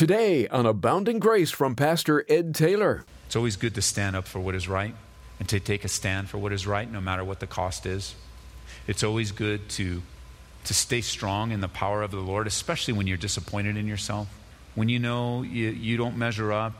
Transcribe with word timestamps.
Today 0.00 0.48
on 0.48 0.64
Abounding 0.64 1.18
Grace 1.18 1.50
from 1.50 1.76
Pastor 1.76 2.24
Ed 2.26 2.54
Taylor. 2.54 3.04
It's 3.26 3.36
always 3.36 3.56
good 3.56 3.74
to 3.74 3.82
stand 3.82 4.16
up 4.16 4.26
for 4.26 4.40
what 4.40 4.54
is 4.54 4.66
right 4.66 4.94
and 5.38 5.46
to 5.50 5.60
take 5.60 5.84
a 5.84 5.88
stand 5.88 6.30
for 6.30 6.38
what 6.38 6.54
is 6.54 6.66
right, 6.66 6.90
no 6.90 7.02
matter 7.02 7.22
what 7.22 7.40
the 7.40 7.46
cost 7.46 7.84
is. 7.84 8.14
It's 8.86 9.04
always 9.04 9.30
good 9.30 9.68
to, 9.68 10.00
to 10.64 10.72
stay 10.72 11.02
strong 11.02 11.52
in 11.52 11.60
the 11.60 11.68
power 11.68 12.00
of 12.00 12.12
the 12.12 12.16
Lord, 12.16 12.46
especially 12.46 12.94
when 12.94 13.06
you're 13.06 13.18
disappointed 13.18 13.76
in 13.76 13.86
yourself, 13.86 14.28
when 14.74 14.88
you 14.88 14.98
know 14.98 15.42
you, 15.42 15.68
you 15.68 15.98
don't 15.98 16.16
measure 16.16 16.50
up 16.50 16.72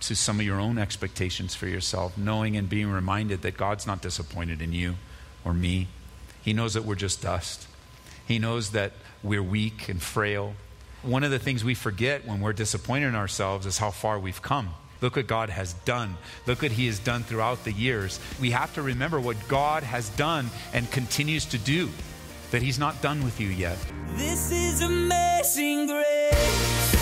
to 0.00 0.16
some 0.16 0.40
of 0.40 0.44
your 0.44 0.58
own 0.58 0.76
expectations 0.76 1.54
for 1.54 1.68
yourself, 1.68 2.18
knowing 2.18 2.56
and 2.56 2.68
being 2.68 2.90
reminded 2.90 3.42
that 3.42 3.56
God's 3.56 3.86
not 3.86 4.02
disappointed 4.02 4.60
in 4.60 4.72
you 4.72 4.96
or 5.44 5.54
me. 5.54 5.86
He 6.42 6.52
knows 6.52 6.74
that 6.74 6.84
we're 6.84 6.96
just 6.96 7.22
dust. 7.22 7.68
He 8.26 8.40
knows 8.40 8.70
that 8.70 8.90
we're 9.22 9.44
weak 9.44 9.88
and 9.88 10.02
frail 10.02 10.56
one 11.04 11.22
of 11.24 11.30
the 11.30 11.38
things 11.38 11.64
we 11.64 11.74
forget 11.74 12.26
when 12.26 12.40
we're 12.40 12.52
disappointed 12.52 13.08
in 13.08 13.14
ourselves 13.14 13.66
is 13.66 13.78
how 13.78 13.90
far 13.90 14.18
we've 14.18 14.42
come. 14.42 14.70
Look 15.00 15.16
what 15.16 15.26
God 15.26 15.50
has 15.50 15.74
done. 15.84 16.16
Look 16.46 16.62
what 16.62 16.72
He 16.72 16.86
has 16.86 16.98
done 16.98 17.24
throughout 17.24 17.62
the 17.64 17.72
years. 17.72 18.18
We 18.40 18.50
have 18.52 18.72
to 18.74 18.82
remember 18.82 19.20
what 19.20 19.36
God 19.48 19.82
has 19.82 20.08
done 20.10 20.48
and 20.72 20.90
continues 20.90 21.44
to 21.46 21.58
do, 21.58 21.90
that 22.52 22.62
He's 22.62 22.78
not 22.78 23.02
done 23.02 23.22
with 23.22 23.40
you 23.40 23.48
yet. 23.48 23.78
This 24.16 24.50
is 24.50 24.80
amazing 24.80 25.88
grace. 25.88 26.93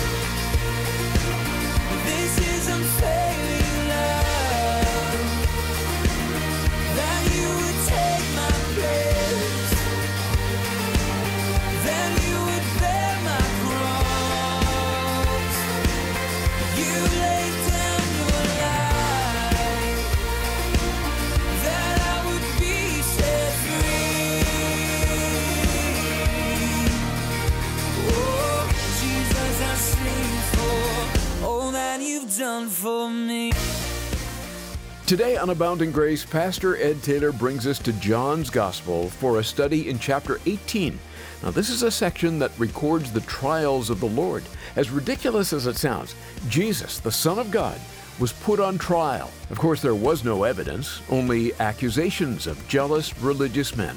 Today 35.13 35.37
on 35.37 35.51
Abounding 35.51 35.91
Grace, 35.91 36.25
Pastor 36.25 36.75
Ed 36.75 37.03
Taylor 37.03 37.31
brings 37.31 37.67
us 37.67 37.77
to 37.77 37.93
John's 37.93 38.49
Gospel 38.49 39.09
for 39.09 39.37
a 39.37 39.43
study 39.43 39.87
in 39.87 39.99
chapter 39.99 40.39
18. 40.47 40.97
Now, 41.43 41.51
this 41.51 41.69
is 41.69 41.83
a 41.83 41.91
section 41.91 42.39
that 42.39 42.57
records 42.57 43.11
the 43.11 43.21
trials 43.21 43.91
of 43.91 43.99
the 43.99 44.07
Lord. 44.07 44.41
As 44.75 44.89
ridiculous 44.89 45.53
as 45.53 45.67
it 45.67 45.75
sounds, 45.75 46.15
Jesus, 46.49 46.97
the 46.97 47.11
Son 47.11 47.37
of 47.37 47.51
God, 47.51 47.79
was 48.19 48.33
put 48.33 48.59
on 48.59 48.79
trial. 48.79 49.29
Of 49.51 49.59
course, 49.59 49.83
there 49.83 49.93
was 49.93 50.23
no 50.23 50.45
evidence, 50.45 51.03
only 51.11 51.53
accusations 51.59 52.47
of 52.47 52.67
jealous 52.67 53.15
religious 53.19 53.75
men. 53.75 53.95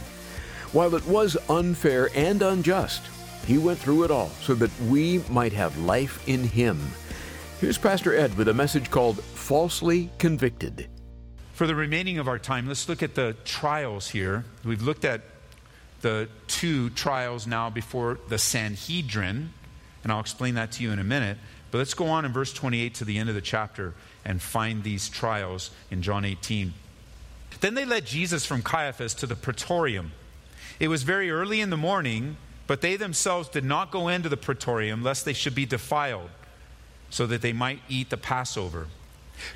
While 0.73 0.95
it 0.97 1.07
was 1.07 1.39
unfair 1.49 2.11
and 2.15 2.43
unjust, 2.43 3.05
he 3.47 3.57
went 3.57 3.79
through 3.79 4.03
it 4.03 4.11
all 4.11 4.29
so 4.43 4.55
that 4.57 4.81
we 4.83 5.25
might 5.31 5.55
have 5.55 5.79
life 5.79 6.29
in 6.29 6.45
him. 6.45 6.79
Here's 7.59 7.79
Pastor 7.79 8.15
Ed 8.15 8.37
with 8.37 8.49
a 8.49 8.55
message 8.55 8.91
called 8.91 9.25
Falsely 9.25 10.11
Convicted. 10.19 10.89
For 11.57 11.67
the 11.67 11.75
remaining 11.75 12.19
of 12.19 12.29
our 12.29 12.39
time, 12.39 12.69
let's 12.69 12.87
look 12.87 13.03
at 13.03 13.15
the 13.15 13.35
trials 13.47 14.11
here. 14.11 14.45
We've 14.63 14.83
looked 14.83 15.07
at 15.07 15.23
the 16.03 16.29
two 16.49 16.91
trials 16.91 17.47
now 17.47 17.71
before 17.71 18.19
the 18.29 18.37
Sanhedrin, 18.37 19.55
and 20.03 20.13
I'll 20.13 20.21
explain 20.21 20.57
that 20.57 20.73
to 20.73 20.83
you 20.83 20.93
in 20.93 20.99
a 20.99 21.05
minute. 21.05 21.39
But 21.71 21.79
let's 21.79 21.95
go 21.95 22.09
on 22.09 22.27
in 22.27 22.33
verse 22.35 22.53
28 22.53 22.97
to 22.97 23.07
the 23.07 23.17
end 23.17 23.31
of 23.31 23.35
the 23.35 23.41
chapter 23.41 23.95
and 24.23 24.43
find 24.43 24.83
these 24.83 25.09
trials 25.09 25.71
in 25.91 26.03
John 26.03 26.27
18. 26.27 26.75
Then 27.63 27.73
they 27.73 27.87
led 27.87 28.05
Jesus 28.05 28.45
from 28.45 28.61
Caiaphas 28.61 29.15
to 29.15 29.27
the 29.27 29.35
praetorium. 29.35 30.13
It 30.79 30.89
was 30.89 31.05
very 31.05 31.31
early 31.31 31.63
in 31.63 31.71
the 31.71 31.79
morning, 31.79 32.37
but 32.67 32.83
they 32.83 32.97
themselves 32.97 33.49
did 33.49 33.65
not 33.65 33.91
go 33.91 34.09
into 34.09 34.29
the 34.29 34.37
praetorium 34.37 35.03
lest 35.03 35.25
they 35.25 35.33
should 35.33 35.55
be 35.55 35.65
defiled, 35.65 36.29
so 37.09 37.27
that 37.27 37.41
they 37.41 37.55
might 37.55 37.81
eat 37.89 38.11
the 38.11 38.19
Passover. 38.19 38.89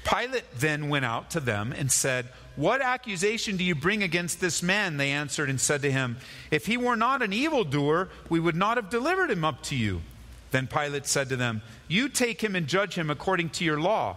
Pilate 0.04 0.44
then 0.56 0.88
went 0.88 1.04
out 1.04 1.30
to 1.30 1.40
them 1.40 1.72
and 1.76 1.90
said, 1.90 2.26
What 2.56 2.82
accusation 2.82 3.56
do 3.56 3.64
you 3.64 3.74
bring 3.74 4.02
against 4.02 4.40
this 4.40 4.62
man? 4.62 4.96
They 4.96 5.10
answered 5.10 5.50
and 5.50 5.60
said 5.60 5.82
to 5.82 5.92
him, 5.92 6.18
If 6.50 6.66
he 6.66 6.76
were 6.76 6.96
not 6.96 7.22
an 7.22 7.32
evildoer, 7.32 8.08
we 8.28 8.40
would 8.40 8.56
not 8.56 8.76
have 8.76 8.90
delivered 8.90 9.30
him 9.30 9.44
up 9.44 9.62
to 9.64 9.76
you. 9.76 10.02
Then 10.50 10.66
Pilate 10.66 11.06
said 11.06 11.28
to 11.28 11.36
them, 11.36 11.62
You 11.88 12.08
take 12.08 12.42
him 12.42 12.56
and 12.56 12.66
judge 12.66 12.94
him 12.94 13.10
according 13.10 13.50
to 13.50 13.64
your 13.64 13.80
law. 13.80 14.16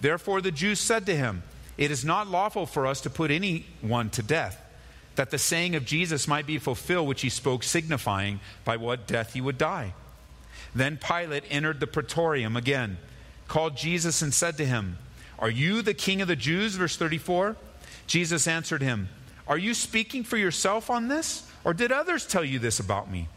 Therefore 0.00 0.40
the 0.40 0.50
Jews 0.50 0.80
said 0.80 1.06
to 1.06 1.16
him, 1.16 1.42
It 1.76 1.90
is 1.90 2.04
not 2.04 2.28
lawful 2.28 2.66
for 2.66 2.86
us 2.86 3.00
to 3.02 3.10
put 3.10 3.30
anyone 3.30 4.10
to 4.10 4.22
death, 4.22 4.60
that 5.16 5.30
the 5.30 5.38
saying 5.38 5.74
of 5.74 5.84
Jesus 5.84 6.28
might 6.28 6.46
be 6.46 6.58
fulfilled, 6.58 7.08
which 7.08 7.22
he 7.22 7.30
spoke, 7.30 7.62
signifying 7.62 8.40
by 8.64 8.76
what 8.76 9.06
death 9.06 9.34
he 9.34 9.40
would 9.40 9.58
die. 9.58 9.94
Then 10.74 10.98
Pilate 10.98 11.44
entered 11.48 11.80
the 11.80 11.86
praetorium 11.86 12.56
again, 12.56 12.98
called 13.48 13.76
Jesus, 13.76 14.22
and 14.22 14.32
said 14.32 14.56
to 14.58 14.66
him, 14.66 14.98
Are 15.38 15.50
you 15.50 15.82
the 15.82 15.94
king 15.94 16.20
of 16.20 16.28
the 16.28 16.36
Jews? 16.36 16.74
Verse 16.74 16.96
34. 16.96 17.56
Jesus 18.06 18.46
answered 18.46 18.82
him, 18.82 19.08
Are 19.48 19.58
you 19.58 19.74
speaking 19.74 20.24
for 20.24 20.36
yourself 20.36 20.90
on 20.90 21.08
this, 21.08 21.48
or 21.64 21.74
did 21.74 21.92
others 21.92 22.26
tell 22.26 22.44
you 22.44 22.58
this 22.58 22.80
about 22.80 23.10
me? 23.10 23.28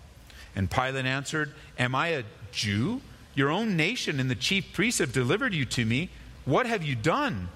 And 0.55 0.69
Pilate 0.69 1.05
answered, 1.05 1.53
Am 1.77 1.95
I 1.95 2.09
a 2.09 2.23
Jew? 2.51 3.01
Your 3.35 3.49
own 3.49 3.77
nation 3.77 4.19
and 4.19 4.29
the 4.29 4.35
chief 4.35 4.73
priests 4.73 4.99
have 4.99 5.13
delivered 5.13 5.53
you 5.53 5.65
to 5.65 5.85
me. 5.85 6.09
What 6.45 6.65
have 6.65 6.83
you 6.83 6.95
done? 6.95 7.49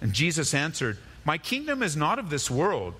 And 0.00 0.12
Jesus 0.12 0.54
answered, 0.54 0.98
My 1.24 1.38
kingdom 1.38 1.82
is 1.82 1.96
not 1.96 2.18
of 2.18 2.30
this 2.30 2.50
world. 2.50 2.94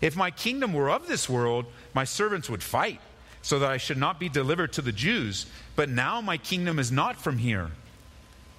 If 0.00 0.16
my 0.16 0.30
kingdom 0.30 0.72
were 0.72 0.90
of 0.90 1.08
this 1.08 1.28
world, 1.28 1.66
my 1.94 2.04
servants 2.04 2.48
would 2.48 2.62
fight, 2.62 3.00
so 3.42 3.58
that 3.58 3.70
I 3.70 3.76
should 3.76 3.98
not 3.98 4.20
be 4.20 4.28
delivered 4.28 4.72
to 4.74 4.82
the 4.82 4.92
Jews. 4.92 5.46
But 5.76 5.88
now 5.88 6.20
my 6.20 6.36
kingdom 6.36 6.78
is 6.78 6.92
not 6.92 7.16
from 7.16 7.38
here. 7.38 7.70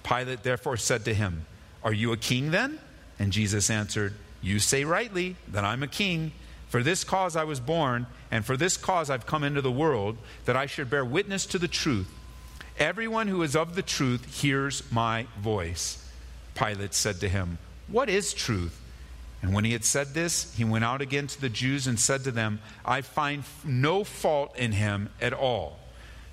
Pilate 0.02 0.42
therefore 0.42 0.76
said 0.76 1.04
to 1.04 1.14
him, 1.14 1.46
Are 1.82 1.92
you 1.92 2.12
a 2.12 2.16
king 2.16 2.50
then? 2.50 2.78
And 3.18 3.32
Jesus 3.32 3.70
answered, 3.70 4.14
You 4.40 4.58
say 4.58 4.84
rightly 4.84 5.36
that 5.48 5.64
I'm 5.64 5.82
a 5.82 5.88
king. 5.88 6.32
For 6.68 6.82
this 6.82 7.04
cause 7.04 7.36
I 7.36 7.44
was 7.44 7.60
born, 7.60 8.06
and 8.30 8.46
for 8.46 8.56
this 8.56 8.78
cause 8.78 9.10
I've 9.10 9.26
come 9.26 9.44
into 9.44 9.60
the 9.60 9.70
world, 9.70 10.16
that 10.46 10.56
I 10.56 10.64
should 10.64 10.88
bear 10.88 11.04
witness 11.04 11.44
to 11.46 11.58
the 11.58 11.68
truth. 11.68 12.08
Everyone 12.78 13.28
who 13.28 13.42
is 13.42 13.54
of 13.54 13.74
the 13.74 13.82
truth 13.82 14.40
hears 14.40 14.82
my 14.90 15.26
voice. 15.38 16.02
Pilate 16.54 16.94
said 16.94 17.20
to 17.20 17.28
him, 17.28 17.58
What 17.88 18.08
is 18.08 18.32
truth? 18.32 18.80
And 19.42 19.52
when 19.52 19.64
he 19.64 19.72
had 19.72 19.84
said 19.84 20.14
this, 20.14 20.54
he 20.54 20.64
went 20.64 20.84
out 20.84 21.02
again 21.02 21.26
to 21.26 21.40
the 21.40 21.48
Jews 21.48 21.86
and 21.86 21.98
said 21.98 22.24
to 22.24 22.30
them, 22.30 22.60
I 22.84 23.00
find 23.00 23.42
no 23.64 24.04
fault 24.04 24.56
in 24.56 24.72
him 24.72 25.10
at 25.20 25.32
all. 25.32 25.78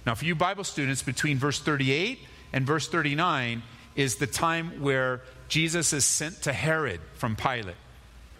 Now, 0.05 0.15
for 0.15 0.25
you 0.25 0.35
Bible 0.35 0.63
students, 0.63 1.03
between 1.03 1.37
verse 1.37 1.59
38 1.59 2.19
and 2.53 2.65
verse 2.65 2.87
39 2.87 3.63
is 3.95 4.15
the 4.15 4.27
time 4.27 4.81
where 4.81 5.21
Jesus 5.47 5.93
is 5.93 6.05
sent 6.05 6.43
to 6.43 6.53
Herod 6.53 7.01
from 7.15 7.35
Pilate. 7.35 7.75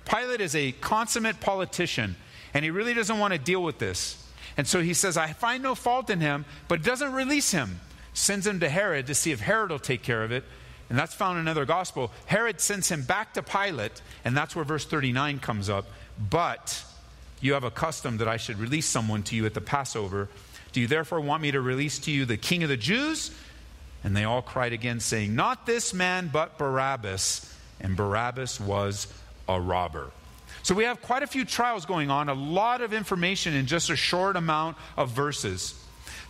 Pilate 0.06 0.42
is 0.42 0.56
a 0.56 0.72
consummate 0.72 1.40
politician, 1.40 2.16
and 2.53 2.64
he 2.64 2.72
really 2.72 2.94
doesn't 2.94 3.19
want 3.19 3.34
to 3.34 3.40
deal 3.40 3.62
with 3.62 3.78
this. 3.78 4.25
And 4.58 4.68
so 4.68 4.81
he 4.81 4.94
says, 4.94 5.18
I 5.18 5.34
find 5.34 5.62
no 5.64 5.75
fault 5.75 6.09
in 6.09 6.19
him, 6.19 6.46
but 6.68 6.84
doesn't 6.84 7.14
release 7.14 7.52
him. 7.52 7.80
Sends 8.14 8.48
him 8.48 8.59
to 8.59 8.69
Herod 8.69 9.08
to 9.08 9.16
see 9.16 9.31
if 9.31 9.40
Herod 9.40 9.69
will 9.69 9.80
take 9.80 10.02
care 10.02 10.24
of 10.24 10.31
it. 10.31 10.44
And 10.90 10.98
that's 10.98 11.14
found 11.14 11.38
in 11.38 11.42
another 11.42 11.66
gospel. 11.66 12.12
Herod 12.25 12.59
sends 12.59 12.90
him 12.90 13.03
back 13.03 13.36
to 13.36 13.44
Pilate, 13.44 14.02
and 14.25 14.36
that's 14.36 14.56
where 14.56 14.66
verse 14.66 14.86
39 14.86 15.40
comes 15.40 15.69
up. 15.69 15.86
But 16.30 16.84
you 17.42 17.53
have 17.53 17.64
a 17.64 17.72
custom 17.72 18.18
that 18.18 18.28
I 18.28 18.38
should 18.38 18.59
release 18.59 18.88
someone 18.88 19.24
to 19.24 19.36
you 19.36 19.46
at 19.46 19.53
the 19.53 19.62
Passover. 19.62 20.30
Do 20.72 20.81
you 20.81 20.88
therefore 20.88 21.22
want 21.22 21.44
me 21.44 21.52
to 21.52 21.62
release 21.62 22.00
to 22.00 22.12
you 22.12 22.25
the 22.25 22.38
king 22.38 22.64
of 22.64 22.69
the 22.69 22.78
Jews? 22.78 23.31
And 24.04 24.16
they 24.16 24.24
all 24.24 24.42
cried 24.42 24.74
again, 24.74 25.00
saying, 25.00 25.36
Not 25.36 25.66
this 25.66 25.94
man, 25.94 26.30
but 26.31 26.57
Barabbas. 26.57 27.54
And 27.81 27.96
Barabbas 27.96 28.60
was 28.60 29.07
a 29.48 29.60
robber. 29.60 30.12
So 30.63 30.75
we 30.75 30.84
have 30.84 31.01
quite 31.01 31.24
a 31.24 31.28
few 31.28 31.46
trials 31.46 31.86
going 31.86 32.12
on, 32.12 32.30
a 32.30 32.34
lot 32.34 32.81
of 32.81 32.94
information 32.94 33.54
in 33.54 33.66
just 33.66 33.90
a 33.90 33.96
short 33.96 34.36
amount 34.36 34.78
of 34.98 35.10
verses. 35.12 35.74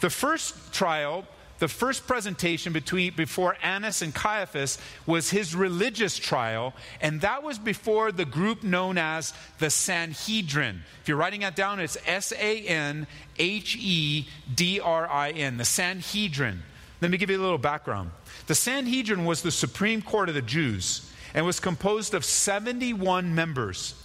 The 0.02 0.10
first 0.10 0.72
trial, 0.72 1.26
the 1.58 1.68
first 1.68 2.08
presentation 2.08 2.72
between, 2.72 3.14
before 3.16 3.58
Annas 3.62 4.02
and 4.02 4.14
Caiaphas 4.14 4.78
was 5.06 5.30
his 5.30 5.56
religious 5.56 6.18
trial, 6.18 6.74
and 7.02 7.22
that 7.22 7.44
was 7.44 7.60
before 7.60 8.12
the 8.12 8.26
group 8.26 8.64
known 8.64 8.98
as 8.98 9.34
the 9.58 9.70
Sanhedrin. 9.70 10.84
If 11.02 11.10
you're 11.10 11.18
writing 11.18 11.42
that 11.42 11.56
down, 11.56 11.80
it's 11.80 11.98
S 12.06 12.32
A 12.32 12.62
N 12.62 13.08
H 13.38 13.76
E 13.78 14.28
D 14.54 14.80
R 14.80 15.10
I 15.10 15.32
N, 15.32 15.58
the 15.58 15.66
Sanhedrin. 15.66 16.64
Let 17.02 17.12
me 17.12 17.18
give 17.18 17.30
you 17.30 17.40
a 17.40 17.42
little 17.42 17.58
background. 17.58 18.12
The 18.48 18.56
Sanhedrin 18.56 19.26
was 19.26 19.42
the 19.42 19.52
supreme 19.52 20.02
court 20.02 20.30
of 20.30 20.36
the 20.36 20.42
Jews 20.42 21.10
and 21.34 21.46
was 21.46 21.60
composed 21.60 22.14
of 22.14 22.26
71 22.26 23.34
members. 23.34 23.96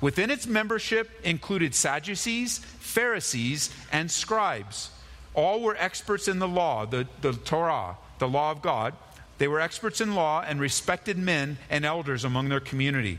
Within 0.00 0.30
its 0.30 0.46
membership 0.46 1.10
included 1.24 1.74
Sadducees, 1.74 2.58
Pharisees, 2.58 3.70
and 3.90 4.10
scribes. 4.10 4.90
All 5.34 5.62
were 5.62 5.76
experts 5.78 6.28
in 6.28 6.40
the 6.40 6.48
law, 6.48 6.84
the, 6.84 7.06
the 7.20 7.32
Torah, 7.32 7.96
the 8.18 8.28
law 8.28 8.50
of 8.50 8.60
God. 8.60 8.94
They 9.38 9.48
were 9.48 9.60
experts 9.60 10.00
in 10.00 10.14
law 10.14 10.44
and 10.46 10.60
respected 10.60 11.16
men 11.16 11.56
and 11.70 11.84
elders 11.84 12.24
among 12.24 12.48
their 12.48 12.60
community. 12.60 13.18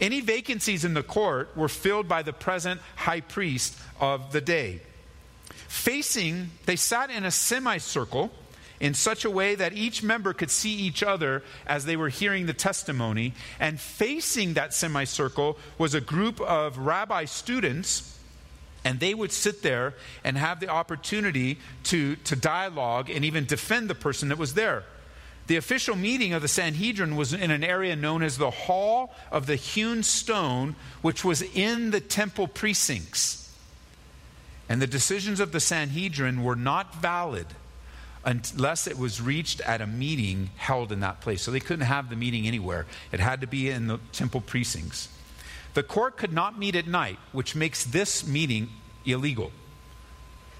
Any 0.00 0.20
vacancies 0.20 0.84
in 0.84 0.94
the 0.94 1.02
court 1.02 1.56
were 1.56 1.68
filled 1.68 2.08
by 2.08 2.22
the 2.22 2.32
present 2.32 2.80
high 2.96 3.20
priest 3.20 3.78
of 4.00 4.32
the 4.32 4.40
day. 4.40 4.80
Facing, 5.68 6.50
they 6.66 6.76
sat 6.76 7.10
in 7.10 7.24
a 7.24 7.30
semicircle 7.30 8.30
in 8.82 8.94
such 8.94 9.24
a 9.24 9.30
way 9.30 9.54
that 9.54 9.72
each 9.74 10.02
member 10.02 10.34
could 10.34 10.50
see 10.50 10.74
each 10.74 11.04
other 11.04 11.44
as 11.68 11.84
they 11.84 11.96
were 11.96 12.08
hearing 12.08 12.46
the 12.46 12.52
testimony. 12.52 13.32
And 13.60 13.80
facing 13.80 14.54
that 14.54 14.74
semicircle 14.74 15.56
was 15.78 15.94
a 15.94 16.00
group 16.00 16.40
of 16.40 16.76
rabbi 16.78 17.26
students, 17.26 18.18
and 18.84 18.98
they 18.98 19.14
would 19.14 19.30
sit 19.30 19.62
there 19.62 19.94
and 20.24 20.36
have 20.36 20.58
the 20.58 20.68
opportunity 20.68 21.58
to, 21.84 22.16
to 22.16 22.34
dialogue 22.34 23.08
and 23.08 23.24
even 23.24 23.46
defend 23.46 23.88
the 23.88 23.94
person 23.94 24.30
that 24.30 24.38
was 24.38 24.54
there. 24.54 24.82
The 25.46 25.56
official 25.56 25.94
meeting 25.94 26.32
of 26.32 26.42
the 26.42 26.48
Sanhedrin 26.48 27.14
was 27.14 27.32
in 27.32 27.52
an 27.52 27.62
area 27.62 27.94
known 27.94 28.24
as 28.24 28.36
the 28.36 28.50
Hall 28.50 29.14
of 29.30 29.46
the 29.46 29.56
Hewn 29.56 30.02
Stone, 30.02 30.74
which 31.02 31.24
was 31.24 31.42
in 31.42 31.92
the 31.92 32.00
temple 32.00 32.48
precincts. 32.48 33.48
And 34.68 34.82
the 34.82 34.88
decisions 34.88 35.38
of 35.38 35.52
the 35.52 35.60
Sanhedrin 35.60 36.42
were 36.42 36.56
not 36.56 36.96
valid 36.96 37.46
unless 38.24 38.86
it 38.86 38.98
was 38.98 39.20
reached 39.20 39.60
at 39.62 39.80
a 39.80 39.86
meeting 39.86 40.50
held 40.56 40.92
in 40.92 41.00
that 41.00 41.20
place. 41.20 41.42
So 41.42 41.50
they 41.50 41.60
couldn't 41.60 41.86
have 41.86 42.10
the 42.10 42.16
meeting 42.16 42.46
anywhere, 42.46 42.86
it 43.10 43.20
had 43.20 43.40
to 43.40 43.46
be 43.46 43.68
in 43.70 43.86
the 43.86 43.98
temple 44.12 44.40
precincts. 44.40 45.08
The 45.74 45.82
court 45.82 46.16
could 46.16 46.32
not 46.32 46.58
meet 46.58 46.76
at 46.76 46.86
night, 46.86 47.18
which 47.32 47.54
makes 47.54 47.84
this 47.84 48.26
meeting 48.26 48.68
illegal. 49.06 49.52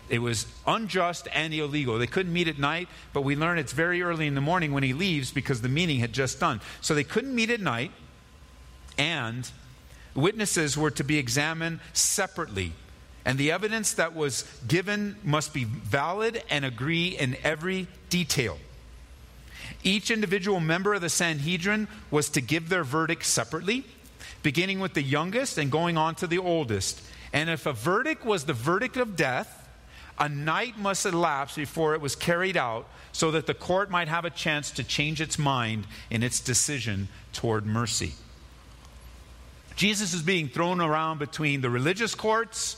It 0.09 0.21
was 0.21 0.47
unjust 0.67 1.29
and 1.33 1.55
illegal. 1.55 1.99
They 1.99 2.07
couldn't 2.07 2.33
meet 2.33 2.49
at 2.49 2.59
night, 2.59 2.89
but 3.13 3.23
we 3.23 3.37
learn 3.37 3.59
it's 3.59 3.73
very 3.73 4.03
early 4.03 4.27
in 4.27 4.35
the 4.35 4.41
morning 4.41 4.73
when 4.73 4.83
he 4.83 4.93
leaves 4.93 5.31
because 5.31 5.63
the 5.63 5.69
meeting 5.69 6.01
had 6.01 6.13
just 6.13 6.41
done. 6.41 6.61
So 6.81 6.95
they 6.95 7.05
couldn't 7.05 7.35
meet 7.35 7.51
at 7.51 7.61
night, 7.61 7.93
and 8.99 9.51
witnesses 10.15 10.77
were 10.77 10.91
to 10.91 11.05
be 11.05 11.19
examined 11.19 11.81
separately. 11.93 12.73
And 13.25 13.39
the 13.39 13.53
evidence 13.53 13.93
that 13.95 14.15
was 14.15 14.45
given 14.67 15.17
must 15.23 15.55
be 15.55 15.65
valid 15.65 16.43
and 16.51 16.65
agree 16.65 17.09
in 17.09 17.37
every 17.45 17.87
detail. 18.11 18.59
Each 19.85 20.11
individual 20.11 20.61
member 20.61 20.95
of 20.95 21.01
the 21.01 21.09
Sanhedrin 21.09 21.89
was 22.11 22.29
to 22.31 22.41
give 22.41 22.69
their 22.69 22.85
verdict 22.85 23.25
separately, 23.25 23.85
beginning 24.43 24.81
with 24.81 24.95
the 24.95 25.03
youngest 25.03 25.59
and 25.59 25.71
going 25.71 25.97
on 25.97 26.15
to 26.17 26.27
the 26.27 26.39
oldest. 26.39 27.01
And 27.33 27.49
if 27.49 27.67
a 27.67 27.73
verdict 27.73 28.25
was 28.25 28.45
the 28.45 28.53
verdict 28.53 28.97
of 28.97 29.17
death, 29.17 29.59
a 30.19 30.29
night 30.29 30.79
must 30.79 31.07
elapse 31.07 31.57
before 31.57 31.95
it 31.95 32.01
was 32.01 32.15
carried 32.15 32.57
out 32.57 32.87
so 33.13 33.31
that 33.31 33.47
the 33.47 33.55
court 33.55 33.91
might 33.91 34.09
have 34.09 34.25
a 34.25 34.31
chance 34.31 34.71
to 34.73 34.85
change 34.85 35.21
its 35.21 35.39
mind 35.39 35.87
in 36.11 36.23
its 36.23 36.41
decision 36.41 37.09
toward 37.33 37.67
mercy. 37.67 38.13
Jesus 39.75 40.13
is 40.13 40.23
being 40.23 40.49
thrown 40.49 40.81
around 40.81 41.19
between 41.19 41.61
the 41.61 41.71
religious 41.71 42.15
courts, 42.15 42.77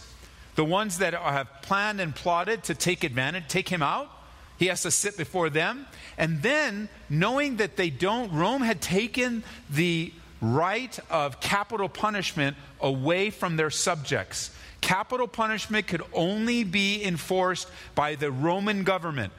the 0.54 0.64
ones 0.64 0.98
that 0.98 1.14
have 1.14 1.48
planned 1.62 2.00
and 2.00 2.14
plotted 2.14 2.64
to 2.64 2.74
take 2.74 3.04
advantage, 3.04 3.48
take 3.48 3.68
him 3.68 3.82
out. 3.82 4.10
He 4.56 4.66
has 4.66 4.82
to 4.82 4.90
sit 4.90 5.16
before 5.16 5.50
them. 5.50 5.86
And 6.16 6.42
then, 6.42 6.88
knowing 7.10 7.56
that 7.56 7.76
they 7.76 7.90
don't, 7.90 8.32
Rome 8.32 8.62
had 8.62 8.80
taken 8.80 9.42
the 9.68 10.12
right 10.40 10.96
of 11.10 11.40
capital 11.40 11.88
punishment 11.88 12.56
away 12.80 13.30
from 13.30 13.56
their 13.56 13.70
subjects. 13.70 14.50
Capital 14.80 15.26
punishment 15.26 15.86
could 15.86 16.02
only 16.12 16.62
be 16.62 17.02
enforced 17.02 17.68
by 17.94 18.14
the 18.14 18.30
Roman 18.30 18.84
government. 18.84 19.32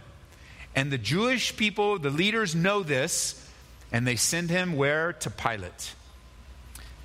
And 0.75 0.91
the 0.91 0.97
Jewish 0.97 1.55
people, 1.55 1.97
the 1.97 2.09
leaders 2.09 2.53
know 2.53 2.83
this, 2.83 3.47
and 3.91 4.05
they 4.05 4.17
send 4.17 4.49
him 4.49 4.75
where? 4.75 5.13
To 5.13 5.29
Pilate, 5.29 5.93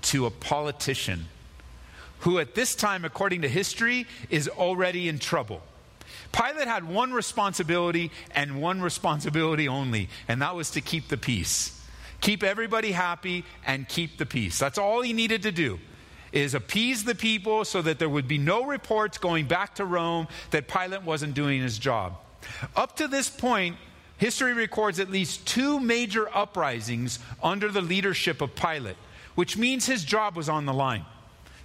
to 0.03 0.27
a 0.27 0.31
politician 0.31 1.27
who, 2.21 2.39
at 2.39 2.55
this 2.55 2.75
time, 2.75 3.05
according 3.05 3.43
to 3.43 3.49
history, 3.49 4.07
is 4.29 4.49
already 4.49 5.09
in 5.09 5.19
trouble. 5.19 5.63
Pilate 6.33 6.69
had 6.69 6.89
one 6.89 7.13
responsibility 7.13 8.11
and 8.33 8.61
one 8.61 8.81
responsibility 8.81 9.69
only, 9.69 10.09
and 10.29 10.41
that 10.43 10.55
was 10.55 10.71
to 10.71 10.81
keep 10.81 11.09
the 11.09 11.17
peace. 11.17 11.77
Keep 12.21 12.43
everybody 12.43 12.93
happy 12.93 13.45
and 13.67 13.89
keep 13.89 14.19
the 14.19 14.27
peace. 14.27 14.59
That's 14.59 14.79
all 14.79 15.01
he 15.03 15.13
needed 15.13 15.43
to 15.43 15.53
do 15.53 15.79
is 16.33 16.55
appease 16.55 17.05
the 17.05 17.15
people 17.15 17.65
so 17.65 17.83
that 17.83 17.99
there 17.99 18.09
would 18.09 18.29
be 18.29 18.39
no 18.39 18.65
reports 18.65 19.19
going 19.19 19.47
back 19.47 19.75
to 19.75 19.85
Rome 19.85 20.29
that 20.51 20.69
Pilate 20.69 21.03
wasn't 21.03 21.35
doing 21.35 21.61
his 21.61 21.79
job. 21.79 22.19
Up 22.77 22.97
to 22.97 23.09
this 23.09 23.29
point, 23.29 23.77
history 24.17 24.53
records 24.53 25.01
at 25.01 25.11
least 25.11 25.47
two 25.47 25.81
major 25.81 26.29
uprisings 26.35 27.19
under 27.43 27.69
the 27.69 27.81
leadership 27.81 28.41
of 28.41 28.55
Pilate, 28.55 28.97
which 29.35 29.57
means 29.57 29.87
his 29.87 30.05
job 30.05 30.37
was 30.37 30.49
on 30.49 30.67
the 30.67 30.75
line. 30.75 31.05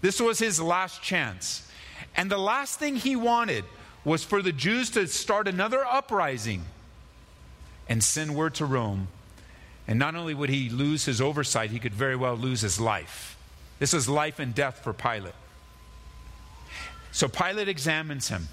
This 0.02 0.20
was 0.20 0.40
his 0.40 0.62
last 0.62 1.02
chance. 1.02 1.70
And 2.16 2.30
the 2.30 2.38
last 2.38 2.80
thing 2.80 2.96
he 2.96 3.16
wanted 3.16 3.66
was 4.04 4.24
for 4.24 4.42
the 4.42 4.52
Jews 4.52 4.90
to 4.92 5.08
start 5.08 5.48
another 5.48 5.84
uprising 5.86 6.64
and 7.90 8.04
send 8.04 8.36
word 8.36 8.56
to 8.56 8.66
Rome. 8.66 9.08
And 9.88 10.00
not 10.00 10.16
only 10.16 10.34
would 10.34 10.50
he 10.50 10.70
lose 10.70 11.06
his 11.06 11.22
oversight, 11.22 11.72
he 11.72 11.80
could 11.80 11.94
very 11.94 12.16
well 12.16 12.36
lose 12.36 12.62
his 12.62 12.80
life. 12.80 13.38
This 13.80 13.94
is 13.94 14.08
life 14.08 14.40
and 14.40 14.56
death 14.56 14.84
for 14.84 14.94
Pilate. 14.94 15.34
So 17.12 17.28
Pilate 17.28 17.68
examines 17.68 18.28
him 18.28 18.48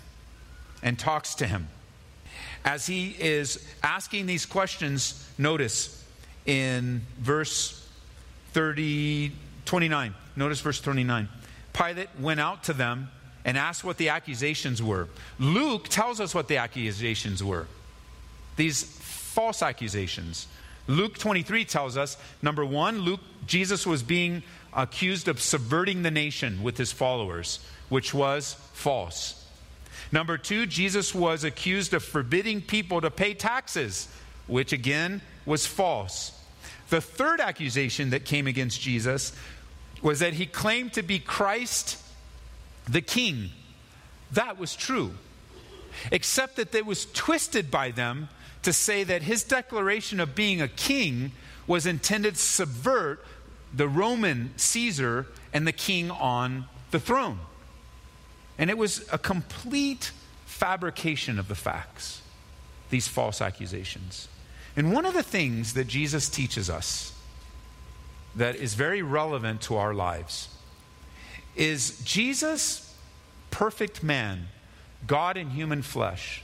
and 0.83 0.99
talks 0.99 1.35
to 1.37 1.47
him. 1.47 1.69
As 2.65 2.87
he 2.87 3.17
is 3.19 3.67
asking 3.83 4.27
these 4.27 4.47
questions, 4.47 5.29
notice 5.37 6.05
in 6.47 7.03
verse 7.19 7.89
30, 8.53 9.33
29. 9.65 10.15
Notice 10.37 10.61
verse 10.61 10.81
29. 10.81 11.29
Pilate 11.73 12.09
went 12.19 12.41
out 12.41 12.65
to 12.65 12.73
them 12.73 13.11
and 13.45 13.57
asked 13.57 13.85
what 13.85 13.97
the 13.97 14.11
accusations 14.11 14.83
were. 14.83 15.09
Luke 15.39 15.89
tells 15.89 16.21
us 16.21 16.35
what 16.35 16.49
the 16.49 16.59
accusations 16.59 17.43
were 17.43 17.67
these 18.57 18.83
false 18.83 19.63
accusations. 19.63 20.47
Luke 20.87 21.17
23 21.19 21.65
tells 21.65 21.97
us 21.97 22.17
number 22.43 22.65
one, 22.65 23.01
Luke, 23.01 23.21
Jesus 23.47 23.87
was 23.87 24.03
being 24.03 24.43
accused 24.73 25.29
of 25.29 25.41
subverting 25.41 26.03
the 26.03 26.11
nation 26.11 26.63
with 26.63 26.77
his 26.77 26.93
followers, 26.93 27.61
which 27.89 28.13
was 28.13 28.55
false. 28.73 29.39
Number 30.11 30.37
two, 30.37 30.67
Jesus 30.67 31.15
was 31.15 31.45
accused 31.45 31.95
of 31.95 32.05
forbidding 32.05 32.61
people 32.61 33.01
to 33.01 33.11
pay 33.11 33.35
taxes, 33.35 34.09
which 34.47 34.73
again 34.73 35.23
was 35.47 35.67
false. 35.67 36.39
The 36.93 37.01
third 37.01 37.41
accusation 37.41 38.11
that 38.11 38.27
came 38.27 38.47
against 38.47 38.79
Jesus 38.79 39.33
was 40.03 40.19
that 40.19 40.35
he 40.35 40.45
claimed 40.45 40.93
to 40.93 41.03
be 41.03 41.19
Christ 41.19 41.97
the 42.87 43.01
King. 43.01 43.49
That 44.33 44.59
was 44.59 44.77
true. 44.77 45.13
Except 46.11 46.57
that 46.57 46.75
it 46.75 46.85
was 46.85 47.07
twisted 47.15 47.71
by 47.71 47.93
them 47.93 48.29
to 48.63 48.75
say 48.75 49.05
that 49.05 49.23
his 49.23 49.43
declaration 49.43 50.21
of 50.21 50.35
being 50.35 50.61
a 50.61 50.69
king 50.69 51.33
was 51.67 51.87
intended 51.87 52.35
to 52.35 52.41
subvert 52.43 53.25
the 53.73 53.89
Roman 53.89 54.53
Caesar 54.59 55.29
and 55.55 55.67
the 55.67 55.73
king 55.73 56.11
on 56.11 56.67
the 56.91 57.01
throne. 57.01 57.39
And 58.59 58.69
it 58.69 58.77
was 58.77 59.03
a 59.11 59.17
complete 59.17 60.13
fabrication 60.45 61.39
of 61.39 61.49
the 61.49 61.55
facts, 61.55 62.21
these 62.91 63.09
false 63.09 63.41
accusations. 63.41 64.29
And 64.77 64.93
one 64.93 65.05
of 65.05 65.15
the 65.15 65.23
things 65.23 65.75
that 65.75 65.87
Jesus 65.87 66.29
teaches 66.29 66.71
us 66.71 67.15
that 68.35 68.57
is 68.57 68.75
very 68.75 69.03
relevant 69.03 69.61
to 69.63 69.77
our 69.77 69.93
lives 69.93 70.49
is 71.55 72.01
Jesus, 72.05 72.95
perfect 73.51 74.03
man, 74.03 74.49
God 75.07 75.37
in 75.37 75.51
human 75.51 75.83
flesh, 75.83 76.43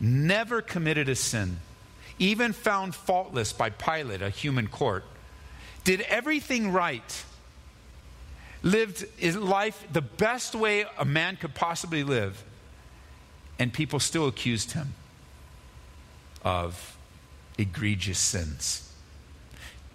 never 0.00 0.62
committed 0.62 1.08
a 1.08 1.16
sin, 1.16 1.58
even 2.20 2.52
found 2.52 2.94
faultless 2.94 3.52
by 3.52 3.70
Pilate, 3.70 4.22
a 4.22 4.30
human 4.30 4.68
court 4.68 5.04
did 5.88 6.02
everything 6.02 6.70
right, 6.70 7.24
lived 8.62 9.06
his 9.16 9.38
life 9.38 9.86
the 9.90 10.02
best 10.02 10.54
way 10.54 10.84
a 10.98 11.04
man 11.06 11.36
could 11.36 11.54
possibly 11.54 12.04
live, 12.04 12.44
and 13.58 13.72
people 13.72 13.98
still 13.98 14.28
accused 14.28 14.72
him 14.72 14.92
of 16.44 16.97
egregious 17.58 18.18
sins. 18.18 18.90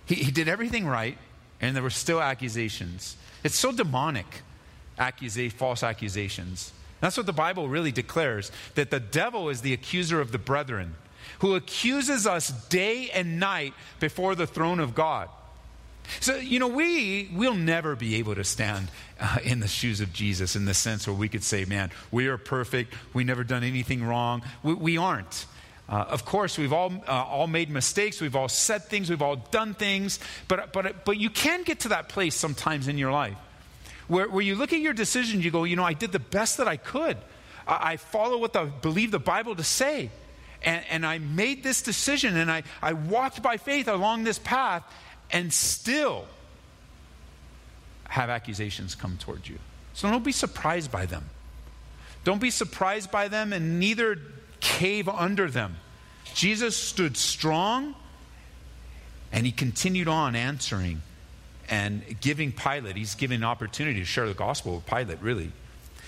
He, 0.05 0.15
he 0.15 0.31
did 0.31 0.47
everything 0.47 0.85
right, 0.85 1.17
and 1.61 1.75
there 1.75 1.83
were 1.83 1.89
still 1.89 2.21
accusations. 2.21 3.15
It's 3.43 3.55
so 3.55 3.71
demonic, 3.71 4.41
accusa- 4.99 5.51
false 5.51 5.81
accusations. 5.81 6.71
That's 6.99 7.17
what 7.17 7.25
the 7.25 7.33
Bible 7.33 7.67
really 7.67 7.91
declares 7.91 8.51
that 8.75 8.91
the 8.91 8.99
devil 8.99 9.49
is 9.49 9.61
the 9.61 9.73
accuser 9.73 10.21
of 10.21 10.31
the 10.31 10.37
brethren, 10.37 10.95
who 11.39 11.55
accuses 11.55 12.27
us 12.27 12.49
day 12.67 13.09
and 13.09 13.39
night 13.39 13.73
before 13.99 14.35
the 14.35 14.47
throne 14.47 14.79
of 14.79 14.93
God. 14.93 15.29
So, 16.19 16.35
you 16.35 16.59
know, 16.59 16.67
we 16.67 17.29
will 17.33 17.53
never 17.53 17.95
be 17.95 18.15
able 18.15 18.35
to 18.35 18.43
stand 18.43 18.89
uh, 19.19 19.37
in 19.43 19.61
the 19.61 19.67
shoes 19.67 20.01
of 20.01 20.11
Jesus 20.11 20.55
in 20.55 20.65
the 20.65 20.73
sense 20.73 21.07
where 21.07 21.15
we 21.15 21.29
could 21.29 21.43
say, 21.43 21.63
man, 21.65 21.91
we 22.11 22.27
are 22.27 22.37
perfect. 22.37 22.93
We 23.13 23.23
never 23.23 23.43
done 23.43 23.63
anything 23.63 24.03
wrong. 24.03 24.41
We, 24.63 24.73
we 24.73 24.97
aren't. 24.97 25.45
Uh, 25.89 26.05
of 26.09 26.25
course, 26.25 26.57
we've 26.57 26.73
all, 26.73 26.93
uh, 27.07 27.11
all 27.11 27.47
made 27.47 27.69
mistakes. 27.69 28.21
We've 28.21 28.35
all 28.35 28.47
said 28.47 28.83
things. 28.83 29.09
We've 29.09 29.21
all 29.21 29.35
done 29.35 29.73
things. 29.73 30.19
But, 30.47 30.71
but, 30.71 31.05
but 31.05 31.17
you 31.17 31.29
can 31.29 31.63
get 31.63 31.81
to 31.81 31.89
that 31.89 32.09
place 32.09 32.35
sometimes 32.35 32.87
in 32.87 32.97
your 32.97 33.11
life 33.11 33.37
where, 34.07 34.29
where 34.29 34.41
you 34.41 34.55
look 34.55 34.73
at 34.73 34.79
your 34.79 34.93
decisions, 34.93 35.43
you 35.43 35.51
go, 35.51 35.63
you 35.63 35.75
know, 35.75 35.83
I 35.83 35.93
did 35.93 36.11
the 36.11 36.19
best 36.19 36.57
that 36.57 36.67
I 36.67 36.77
could. 36.77 37.17
I, 37.67 37.93
I 37.93 37.97
follow 37.97 38.37
what 38.37 38.55
I 38.55 38.65
believe 38.65 39.11
the 39.11 39.19
Bible 39.19 39.55
to 39.55 39.63
say. 39.63 40.09
And, 40.61 40.83
and 40.89 41.05
I 41.05 41.17
made 41.17 41.63
this 41.63 41.81
decision 41.81 42.37
and 42.37 42.49
I, 42.49 42.63
I 42.81 42.93
walked 42.93 43.41
by 43.41 43.57
faith 43.57 43.87
along 43.87 44.23
this 44.23 44.39
path 44.39 44.83
and 45.31 45.51
still 45.51 46.25
have 48.05 48.29
accusations 48.29 48.95
come 48.95 49.17
towards 49.17 49.49
you. 49.49 49.57
So 49.93 50.09
don't 50.09 50.23
be 50.23 50.31
surprised 50.31 50.91
by 50.91 51.05
them. 51.05 51.25
Don't 52.23 52.39
be 52.39 52.51
surprised 52.51 53.11
by 53.11 53.27
them 53.27 53.51
and 53.51 53.79
neither 53.79 54.17
cave 54.63 55.07
under 55.07 55.51
them. 55.51 55.75
Jesus 56.33 56.75
stood 56.75 57.15
strong 57.17 57.93
and 59.31 59.45
he 59.45 59.51
continued 59.51 60.07
on 60.07 60.35
answering 60.35 61.01
and 61.69 62.01
giving 62.21 62.51
Pilate, 62.51 62.95
he's 62.95 63.15
giving 63.15 63.37
an 63.37 63.43
opportunity 63.43 63.99
to 63.99 64.05
share 64.05 64.27
the 64.27 64.33
gospel 64.33 64.75
with 64.75 64.85
Pilate, 64.85 65.21
really. 65.21 65.51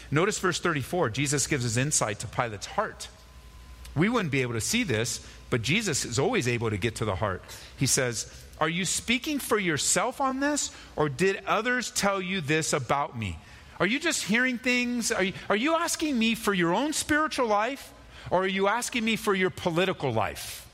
Notice 0.10 0.40
verse 0.40 0.60
34. 0.60 1.10
Jesus 1.10 1.48
gives 1.48 1.64
his 1.64 1.78
insight 1.78 2.20
to 2.20 2.28
Pilate's 2.28 2.66
heart. 2.66 3.08
We 3.96 4.10
wouldn't 4.10 4.32
be 4.32 4.42
able 4.42 4.54
to 4.54 4.62
see 4.62 4.84
this, 4.84 5.26
but 5.50 5.62
Jesus 5.62 6.06
is 6.06 6.20
always 6.20 6.48
able 6.48 6.70
to 6.70 6.78
get 6.78 6.96
to 6.96 7.06
the 7.06 7.16
heart. 7.16 7.42
He 7.78 7.88
says, 7.88 8.32
Are 8.60 8.70
you 8.70 8.86
speaking 8.86 9.40
for 9.40 9.58
yourself 9.58 10.22
on 10.22 10.40
this, 10.40 10.72
or 10.96 11.10
did 11.10 11.42
others 11.48 11.92
tell 11.92 12.22
you 12.22 12.42
this 12.42 12.74
about 12.74 13.18
me? 13.18 13.38
Are 13.80 13.88
you 13.88 14.00
just 14.00 14.24
hearing 14.24 14.58
things? 14.58 15.12
Are 15.12 15.24
you, 15.24 15.34
are 15.50 15.56
you 15.56 15.76
asking 15.76 16.18
me 16.18 16.36
for 16.36 16.54
your 16.54 16.74
own 16.74 16.94
spiritual 16.94 17.48
life, 17.48 17.94
or 18.32 18.44
are 18.44 18.48
you 18.48 18.68
asking 18.68 19.06
me 19.06 19.16
for 19.16 19.34
your 19.34 19.50
political 19.50 20.12
life? 20.12 20.68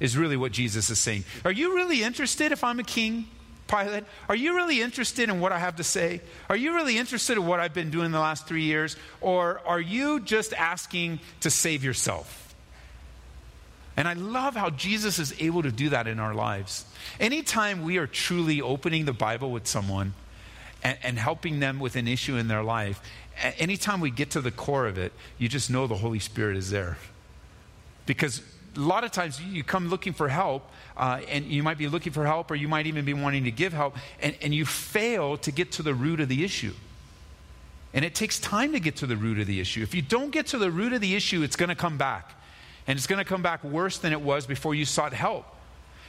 Is 0.00 0.16
really 0.16 0.36
what 0.36 0.52
Jesus 0.52 0.90
is 0.90 0.98
saying. 0.98 1.24
Are 1.44 1.52
you 1.52 1.74
really 1.74 2.02
interested 2.02 2.52
if 2.52 2.64
I'm 2.64 2.80
a 2.80 2.84
king? 2.84 3.26
Pilate, 3.68 4.04
are 4.28 4.34
you 4.34 4.54
really 4.54 4.82
interested 4.82 5.28
in 5.28 5.40
what 5.40 5.52
I 5.52 5.58
have 5.58 5.76
to 5.76 5.84
say? 5.84 6.20
Are 6.50 6.56
you 6.56 6.74
really 6.74 6.98
interested 6.98 7.38
in 7.38 7.46
what 7.46 7.60
I've 7.60 7.72
been 7.72 7.90
doing 7.90 8.10
the 8.10 8.20
last 8.20 8.46
three 8.46 8.64
years? 8.64 8.96
Or 9.20 9.62
are 9.64 9.80
you 9.80 10.20
just 10.20 10.52
asking 10.52 11.20
to 11.40 11.50
save 11.50 11.82
yourself? 11.82 12.54
And 13.96 14.08
I 14.08 14.14
love 14.14 14.56
how 14.56 14.70
Jesus 14.70 15.18
is 15.18 15.34
able 15.40 15.62
to 15.62 15.70
do 15.70 15.90
that 15.90 16.06
in 16.06 16.18
our 16.18 16.34
lives. 16.34 16.84
Anytime 17.20 17.82
we 17.82 17.96
are 17.98 18.08
truly 18.08 18.60
opening 18.60 19.04
the 19.04 19.12
Bible 19.12 19.50
with 19.50 19.66
someone 19.66 20.14
and, 20.84 20.98
and 21.02 21.18
helping 21.18 21.58
them 21.58 21.80
with 21.80 21.96
an 21.96 22.06
issue 22.06 22.36
in 22.36 22.46
their 22.46 22.62
life, 22.62 23.00
anytime 23.58 24.00
we 24.00 24.10
get 24.10 24.30
to 24.30 24.40
the 24.40 24.50
core 24.50 24.86
of 24.86 24.98
it, 24.98 25.12
you 25.38 25.48
just 25.48 25.70
know 25.70 25.86
the 25.86 25.96
Holy 25.96 26.20
Spirit 26.20 26.56
is 26.56 26.70
there. 26.70 26.98
Because 28.06 28.42
a 28.76 28.80
lot 28.80 29.02
of 29.02 29.10
times 29.10 29.40
you 29.40 29.64
come 29.64 29.88
looking 29.88 30.12
for 30.12 30.28
help, 30.28 30.70
uh, 30.96 31.20
and 31.28 31.46
you 31.46 31.62
might 31.62 31.78
be 31.78 31.88
looking 31.88 32.12
for 32.12 32.24
help, 32.24 32.50
or 32.50 32.54
you 32.54 32.68
might 32.68 32.86
even 32.86 33.04
be 33.04 33.14
wanting 33.14 33.44
to 33.44 33.50
give 33.50 33.72
help, 33.72 33.96
and, 34.20 34.36
and 34.42 34.54
you 34.54 34.64
fail 34.64 35.36
to 35.38 35.50
get 35.50 35.72
to 35.72 35.82
the 35.82 35.94
root 35.94 36.20
of 36.20 36.28
the 36.28 36.44
issue. 36.44 36.72
And 37.94 38.04
it 38.04 38.14
takes 38.14 38.40
time 38.40 38.72
to 38.72 38.80
get 38.80 38.96
to 38.96 39.06
the 39.06 39.16
root 39.16 39.38
of 39.38 39.46
the 39.46 39.60
issue. 39.60 39.82
If 39.82 39.94
you 39.94 40.02
don't 40.02 40.30
get 40.30 40.48
to 40.48 40.58
the 40.58 40.70
root 40.70 40.92
of 40.92 41.00
the 41.00 41.14
issue, 41.14 41.42
it's 41.42 41.56
going 41.56 41.68
to 41.68 41.76
come 41.76 41.96
back. 41.96 42.32
And 42.86 42.98
it's 42.98 43.06
going 43.06 43.20
to 43.20 43.24
come 43.24 43.40
back 43.40 43.64
worse 43.64 43.98
than 43.98 44.12
it 44.12 44.20
was 44.20 44.46
before 44.46 44.74
you 44.74 44.84
sought 44.84 45.12
help. 45.12 45.46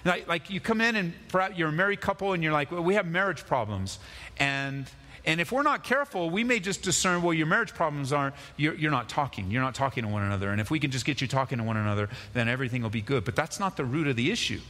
Like, 0.05 0.27
like 0.27 0.49
you 0.49 0.59
come 0.59 0.81
in 0.81 0.95
and 0.95 1.13
you're 1.55 1.69
a 1.69 1.71
married 1.71 1.99
couple 1.99 2.33
and 2.33 2.43
you're 2.43 2.53
like, 2.53 2.71
well, 2.71 2.83
we 2.83 2.93
have 2.93 3.07
marriage 3.07 3.45
problems. 3.45 3.99
And 4.37 4.85
and 5.25 5.41
if 5.41 5.51
we're 5.51 5.63
not 5.63 5.83
careful, 5.83 6.29
we 6.29 6.43
may 6.43 6.59
just 6.59 6.83
discern, 6.83 7.23
well, 7.23 7.33
your 7.33 7.47
marriage 7.47 7.73
problems 7.73 8.13
are 8.13 8.31
you're, 8.57 8.75
you're, 8.75 8.91
not 8.91 9.09
talking. 9.09 9.49
You're 9.49 9.63
not 9.63 9.73
talking 9.73 10.03
to 10.03 10.09
one 10.09 10.21
another. 10.21 10.51
And 10.51 10.61
if 10.61 10.69
we 10.69 10.79
can 10.79 10.91
just 10.91 11.03
get 11.03 11.19
you 11.19 11.27
talking 11.27 11.57
to 11.57 11.63
one 11.63 11.77
another, 11.77 12.09
then 12.33 12.47
everything 12.47 12.83
will 12.83 12.91
be 12.91 13.01
good. 13.01 13.25
But 13.25 13.35
that's 13.35 13.59
not 13.59 13.75
the 13.75 13.85
root 13.85 14.07
of 14.07 14.15
the 14.15 14.31
issue. 14.31 14.61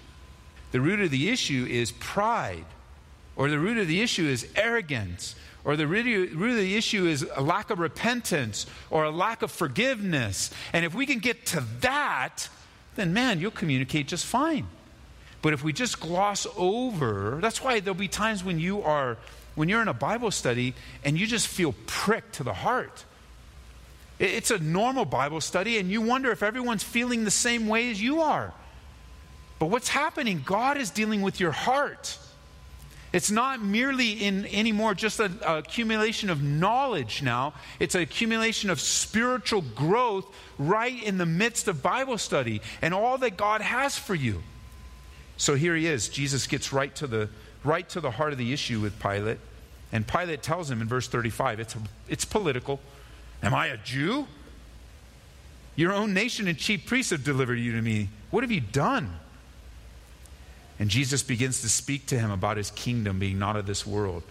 The 0.72 0.80
root 0.80 1.02
of 1.02 1.12
the 1.12 1.30
issue 1.30 1.68
is 1.70 1.92
pride, 1.92 2.66
or 3.36 3.50
the 3.50 3.60
root 3.60 3.78
of 3.78 3.88
the 3.88 4.02
issue 4.02 4.26
is 4.26 4.48
arrogance, 4.56 5.36
or 5.66 5.76
the 5.76 5.88
root 5.88 6.32
of 6.32 6.56
the 6.56 6.78
issue 6.78 7.06
is 7.06 7.26
a 7.36 7.42
lack 7.42 7.70
of 7.70 7.80
repentance 7.80 8.66
or 8.90 9.04
a 9.04 9.12
lack 9.12 9.42
of 9.42 9.52
forgiveness. 9.52 10.52
And 10.72 10.86
if 10.86 10.94
we 10.94 11.06
can 11.06 11.20
get 11.20 11.46
to 11.48 11.64
that, 11.82 12.48
then 12.96 13.14
man, 13.14 13.42
you'll 13.42 13.52
communicate 13.52 14.08
just 14.08 14.26
fine. 14.26 14.68
But 15.46 15.54
if 15.54 15.64
we 15.64 15.74
just 15.74 16.00
gloss 16.00 16.48
over, 16.58 17.38
that's 17.40 17.64
why 17.64 17.80
there'll 17.80 17.94
be 17.94 18.08
times 18.08 18.44
when 18.44 18.58
you 18.60 18.82
are 18.82 19.20
when 19.54 19.70
you're 19.70 19.84
in 19.84 19.88
a 19.88 19.94
Bible 19.94 20.32
study 20.32 20.74
and 21.04 21.20
you 21.20 21.28
just 21.28 21.48
feel 21.48 21.76
pricked 21.86 22.34
to 22.38 22.44
the 22.44 22.52
heart. 22.52 23.06
It's 24.18 24.50
a 24.50 24.58
normal 24.58 25.06
Bible 25.06 25.40
study, 25.42 25.78
and 25.78 25.92
you 25.92 26.02
wonder 26.02 26.32
if 26.32 26.42
everyone's 26.42 26.82
feeling 26.82 27.26
the 27.26 27.30
same 27.30 27.68
way 27.68 27.92
as 27.92 28.02
you 28.02 28.22
are. 28.22 28.56
But 29.60 29.68
what's 29.68 29.88
happening? 29.88 30.42
God 30.44 30.78
is 30.78 30.90
dealing 30.90 31.22
with 31.22 31.40
your 31.40 31.52
heart. 31.52 32.18
It's 33.14 33.30
not 33.30 33.62
merely 33.62 34.14
in 34.14 34.48
anymore 34.48 34.96
just 34.96 35.20
an 35.20 35.38
accumulation 35.46 36.32
of 36.32 36.42
knowledge 36.42 37.22
now. 37.22 37.54
It's 37.80 37.94
an 37.94 38.02
accumulation 38.02 38.72
of 38.72 38.82
spiritual 38.82 39.62
growth 39.62 40.26
right 40.58 41.04
in 41.04 41.20
the 41.20 41.28
midst 41.28 41.68
of 41.68 41.84
Bible 41.84 42.18
study 42.18 42.62
and 42.82 42.96
all 42.96 43.20
that 43.20 43.38
God 43.38 43.62
has 43.62 43.96
for 43.96 44.16
you. 44.16 44.42
So 45.38 45.56
here 45.56 45.76
he 45.76 45.88
is. 45.88 46.10
Jesus 46.10 46.48
gets 46.48 46.72
right 46.72 46.96
to 46.96 47.08
the 47.08 47.30
right 47.64 47.88
to 47.90 48.00
the 48.00 48.12
heart 48.12 48.32
of 48.32 48.38
the 48.38 48.54
issue 48.54 48.80
with 48.80 49.00
Pilate. 49.00 49.40
And 49.92 50.08
Pilate 50.08 50.44
tells 50.44 50.70
him 50.70 50.82
in 50.82 50.88
verse 50.88 51.08
35 51.08 51.60
it's, 51.60 51.76
it's 52.08 52.26
political. 52.26 52.80
Am 53.42 53.54
I 53.54 53.68
a 53.68 53.78
Jew? 53.78 54.28
Your 55.76 55.92
own 55.92 56.14
nation 56.14 56.48
and 56.48 56.58
chief 56.58 56.86
priests 56.86 57.12
have 57.12 57.24
delivered 57.24 57.56
you 57.56 57.74
to 57.74 57.82
me. 57.82 58.10
What 58.32 58.44
have 58.44 58.52
you 58.52 58.62
done? 58.62 59.20
And 60.80 60.90
Jesus 60.90 61.24
begins 61.24 61.62
to 61.62 61.70
speak 61.70 62.06
to 62.08 62.20
him 62.20 62.32
about 62.32 62.58
his 62.58 62.72
kingdom 62.72 63.20
being 63.20 63.40
not 63.40 63.56
of 63.56 63.66
this 63.66 63.86
world. 63.86 64.24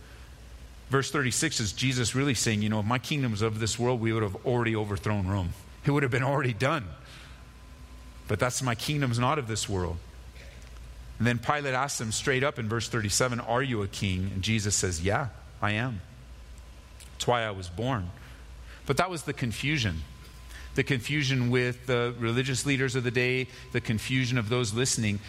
Verse 0.90 1.10
36 1.10 1.60
is 1.60 1.72
Jesus 1.72 2.14
really 2.14 2.34
saying, 2.34 2.62
You 2.62 2.68
know, 2.68 2.80
if 2.80 2.86
my 2.86 2.98
kingdom 2.98 3.30
was 3.30 3.42
of 3.42 3.60
this 3.60 3.78
world, 3.78 4.00
we 4.00 4.12
would 4.12 4.22
have 4.22 4.36
already 4.46 4.76
overthrown 4.76 5.26
Rome. 5.26 5.54
It 5.84 5.90
would 5.90 6.02
have 6.02 6.12
been 6.12 6.22
already 6.22 6.52
done. 6.52 6.84
But 8.28 8.38
that's 8.38 8.62
my 8.62 8.74
kingdom's 8.74 9.18
not 9.18 9.38
of 9.38 9.48
this 9.48 9.68
world. 9.68 9.96
And 11.18 11.26
then 11.26 11.38
Pilate 11.38 11.74
asks 11.74 12.00
him 12.00 12.12
straight 12.12 12.42
up 12.42 12.58
in 12.58 12.68
verse 12.68 12.88
37, 12.88 13.40
Are 13.40 13.62
you 13.62 13.82
a 13.82 13.88
king? 13.88 14.30
And 14.34 14.42
Jesus 14.42 14.74
says, 14.74 15.02
Yeah, 15.02 15.28
I 15.62 15.72
am. 15.72 16.00
That's 17.12 17.26
why 17.26 17.42
I 17.42 17.52
was 17.52 17.68
born. 17.68 18.10
But 18.86 18.96
that 18.96 19.10
was 19.10 19.22
the 19.22 19.32
confusion. 19.32 20.02
The 20.74 20.82
confusion 20.82 21.50
with 21.50 21.86
the 21.86 22.14
religious 22.18 22.66
leaders 22.66 22.96
of 22.96 23.04
the 23.04 23.10
day, 23.10 23.46
the 23.72 23.80
confusion 23.80 24.38
of 24.38 24.48
those 24.48 24.74
listening. 24.74 25.20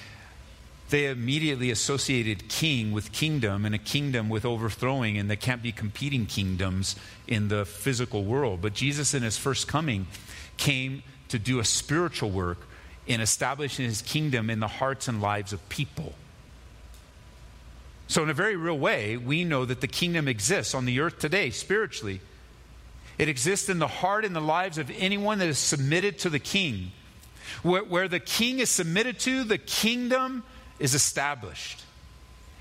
They 0.89 1.08
immediately 1.08 1.72
associated 1.72 2.48
king 2.48 2.92
with 2.92 3.12
kingdom 3.12 3.65
and 3.65 3.74
a 3.74 3.80
kingdom 3.80 4.30
with 4.30 4.46
overthrowing, 4.46 5.18
and 5.18 5.30
there 5.30 5.38
can't 5.38 5.63
be 5.63 5.72
competing 5.72 6.25
kingdoms 6.25 6.96
in 7.27 7.48
the 7.48 7.65
physical 7.65 8.24
world. 8.24 8.62
But 8.62 8.74
Jesus, 8.74 9.13
in 9.13 9.24
his 9.24 9.38
first 9.38 9.68
coming, 9.68 10.08
came 10.58 11.04
to 11.30 11.39
do 11.39 11.60
a 11.60 11.65
spiritual 11.65 12.30
work 12.30 12.68
in 13.07 13.21
establishing 13.21 13.85
his 13.85 14.01
kingdom 14.01 14.50
in 14.50 14.59
the 14.59 14.67
hearts 14.67 15.07
and 15.07 15.21
lives 15.21 15.53
of 15.53 15.67
people. 15.69 16.13
So, 18.07 18.24
in 18.24 18.29
a 18.29 18.33
very 18.33 18.55
real 18.55 18.77
way, 18.77 19.17
we 19.17 19.43
know 19.43 19.65
that 19.65 19.81
the 19.81 19.88
kingdom 19.88 20.27
exists 20.27 20.75
on 20.75 20.85
the 20.85 21.00
earth 21.00 21.19
today, 21.19 21.50
spiritually. 21.50 22.21
It 23.17 23.29
exists 23.29 23.69
in 23.69 23.79
the 23.79 23.88
heart 23.88 24.25
and 24.25 24.35
the 24.35 24.41
lives 24.41 24.77
of 24.77 24.91
anyone 24.97 25.39
that 25.39 25.47
is 25.47 25.57
submitted 25.57 26.19
to 26.19 26.29
the 26.29 26.39
king. 26.39 26.91
Where, 27.63 27.83
where 27.83 28.07
the 28.07 28.19
king 28.19 28.59
is 28.59 28.69
submitted 28.69 29.19
to, 29.19 29.43
the 29.43 29.57
kingdom 29.57 30.43
is 30.77 30.93
established. 30.93 31.83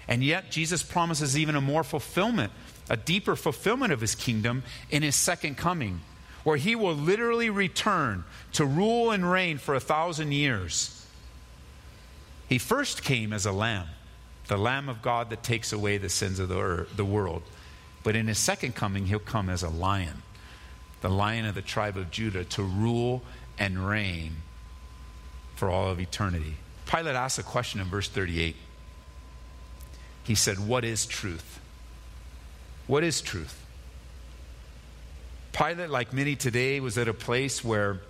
And 0.08 0.22
yet, 0.22 0.50
Jesus 0.50 0.82
promises 0.82 1.36
even 1.36 1.56
a 1.56 1.60
more 1.60 1.84
fulfillment, 1.84 2.52
a 2.88 2.96
deeper 2.96 3.36
fulfillment 3.36 3.92
of 3.92 4.00
his 4.00 4.14
kingdom 4.14 4.62
in 4.90 5.02
his 5.02 5.16
second 5.16 5.56
coming 5.56 6.00
where 6.44 6.58
he 6.58 6.76
will 6.76 6.94
literally 6.94 7.50
return 7.50 8.24
to 8.52 8.64
rule 8.64 9.10
and 9.10 9.30
reign 9.30 9.58
for 9.58 9.74
a 9.74 9.80
thousand 9.80 10.32
years. 10.32 11.06
He 12.48 12.58
first 12.58 13.02
came 13.02 13.32
as 13.32 13.46
a 13.46 13.52
lamb, 13.52 13.88
the 14.46 14.58
Lamb 14.58 14.88
of 14.88 15.02
God 15.02 15.30
that 15.30 15.42
takes 15.42 15.72
away 15.72 15.96
the 15.96 16.10
sins 16.10 16.38
of 16.38 16.50
the, 16.50 16.60
earth, 16.60 16.96
the 16.96 17.04
world. 17.04 17.42
But 18.02 18.14
in 18.14 18.28
his 18.28 18.38
second 18.38 18.74
coming, 18.74 19.06
he'll 19.06 19.18
come 19.18 19.48
as 19.48 19.62
a 19.62 19.70
lion, 19.70 20.22
the 21.00 21.08
lion 21.08 21.46
of 21.46 21.54
the 21.54 21.62
tribe 21.62 21.96
of 21.96 22.10
Judah, 22.10 22.44
to 22.44 22.62
rule 22.62 23.22
and 23.58 23.88
reign 23.88 24.36
for 25.56 25.70
all 25.70 25.90
of 25.90 25.98
eternity. 25.98 26.56
Pilate 26.86 27.14
asks 27.14 27.38
a 27.38 27.42
question 27.42 27.80
in 27.80 27.86
verse 27.86 28.08
38. 28.08 28.54
He 30.24 30.34
said, 30.34 30.58
What 30.58 30.84
is 30.84 31.06
truth? 31.06 31.60
What 32.86 33.02
is 33.02 33.22
truth? 33.22 33.63
Pilate, 35.54 35.88
like 35.88 36.12
many 36.12 36.34
today, 36.34 36.80
was 36.80 36.99
at 36.99 37.06
a 37.06 37.14
place 37.14 37.64
where 37.64 38.00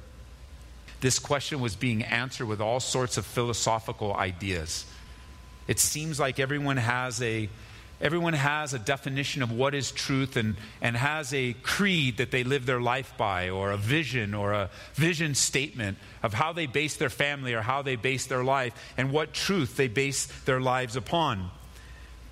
this 1.01 1.19
question 1.19 1.61
was 1.61 1.77
being 1.77 2.03
answered 2.03 2.47
with 2.47 2.61
all 2.61 2.81
sorts 2.81 3.19
of 3.19 3.27
philosophical 3.27 4.15
ideas. 4.15 4.87
It 5.69 5.79
seems 5.79 6.19
like 6.19 6.41
everyone 6.41 6.79
has 6.79 7.21
a 7.23 7.49
Everyone 8.01 8.35
has 8.35 8.75
a 8.75 8.79
definition 8.79 9.43
of 9.43 9.53
what 9.53 9.73
is 9.73 9.93
truth 9.93 10.37
and, 10.37 10.57
and 10.83 10.97
has 10.97 11.33
a 11.33 11.55
creed 11.63 12.17
that 12.17 12.33
they 12.33 12.43
live 12.43 12.67
their 12.67 12.81
life 12.81 13.15
by, 13.17 13.51
or 13.51 13.71
a 13.71 13.77
vision, 13.77 14.35
or 14.35 14.53
a 14.53 14.69
vision 14.95 15.35
statement 15.35 15.97
of 16.23 16.35
how 16.35 16.53
they 16.53 16.67
base 16.67 16.97
their 16.97 17.09
family 17.09 17.55
or 17.55 17.63
how 17.63 17.83
they 17.83 17.95
base 17.95 18.27
their 18.27 18.43
life, 18.43 18.75
and 18.97 19.13
what 19.13 19.33
truth 19.33 19.77
they 19.77 19.87
base 19.87 20.27
their 20.45 20.61
lives 20.61 20.97
upon. 20.97 21.51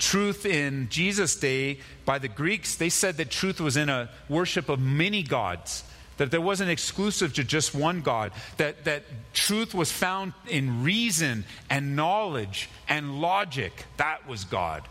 Truth 0.02 0.44
in 0.47 0.88
Jesus' 0.90 1.37
day, 1.37 1.78
by 2.04 2.18
the 2.18 2.28
Greeks, 2.28 2.75
they 2.75 2.88
said 2.88 3.16
that 3.18 3.30
truth 3.30 3.61
was 3.61 3.76
in 3.76 3.88
a 3.88 4.11
worship 4.28 4.68
of 4.68 4.80
many 4.80 5.23
gods 5.23 5.85
that 6.18 6.30
there 6.30 6.40
wasn't 6.40 6.71
exclusive 6.71 7.32
to 7.35 7.44
just 7.44 7.75
one 7.75 8.02
God, 8.02 8.32
that, 8.56 8.85
that 8.85 9.04
truth 9.32 9.75
was 9.75 9.90
found 9.90 10.35
in 10.47 10.82
reason 10.82 11.44
and 11.71 11.97
knowledge 11.97 12.68
and 12.88 13.21
logic. 13.21 13.87
That 13.97 14.28
was 14.28 14.44
God 14.44 14.82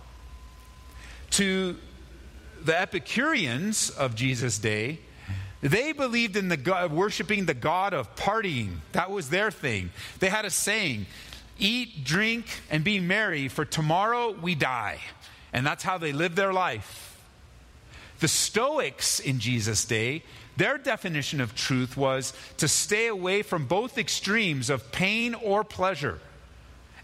to 1.32 1.78
the 2.64 2.80
Epicureans 2.80 3.90
of 3.90 4.16
Jesus' 4.16 4.60
day, 4.60 5.00
they 5.62 5.92
believed 5.92 6.36
in 6.36 6.50
the 6.50 6.58
God, 6.58 6.92
worshiping 6.92 7.46
the 7.46 7.54
God 7.54 7.94
of 7.94 8.16
partying. 8.16 8.78
That 8.92 9.12
was 9.12 9.30
their 9.30 9.52
thing. 9.52 9.92
They 10.20 10.30
had 10.30 10.46
a 10.46 10.50
saying 10.50 11.06
eat, 11.60 12.04
drink, 12.04 12.46
and 12.70 12.84
be 12.84 13.00
merry, 13.00 13.48
for 13.48 13.66
tomorrow 13.66 14.32
we 14.32 14.56
die. 14.56 15.00
And 15.54 15.66
that's 15.66 15.84
how 15.84 15.98
they 15.98 16.14
lived 16.14 16.36
their 16.36 16.54
life. 16.54 17.20
The 18.20 18.28
Stoics 18.28 19.20
in 19.20 19.40
Jesus' 19.40 19.84
day, 19.86 20.24
their 20.58 20.78
definition 20.78 21.42
of 21.42 21.56
truth 21.56 21.98
was 21.98 22.34
to 22.58 22.68
stay 22.68 23.08
away 23.08 23.42
from 23.42 23.66
both 23.66 23.98
extremes 23.98 24.70
of 24.70 24.92
pain 24.92 25.34
or 25.34 25.64
pleasure 25.64 26.20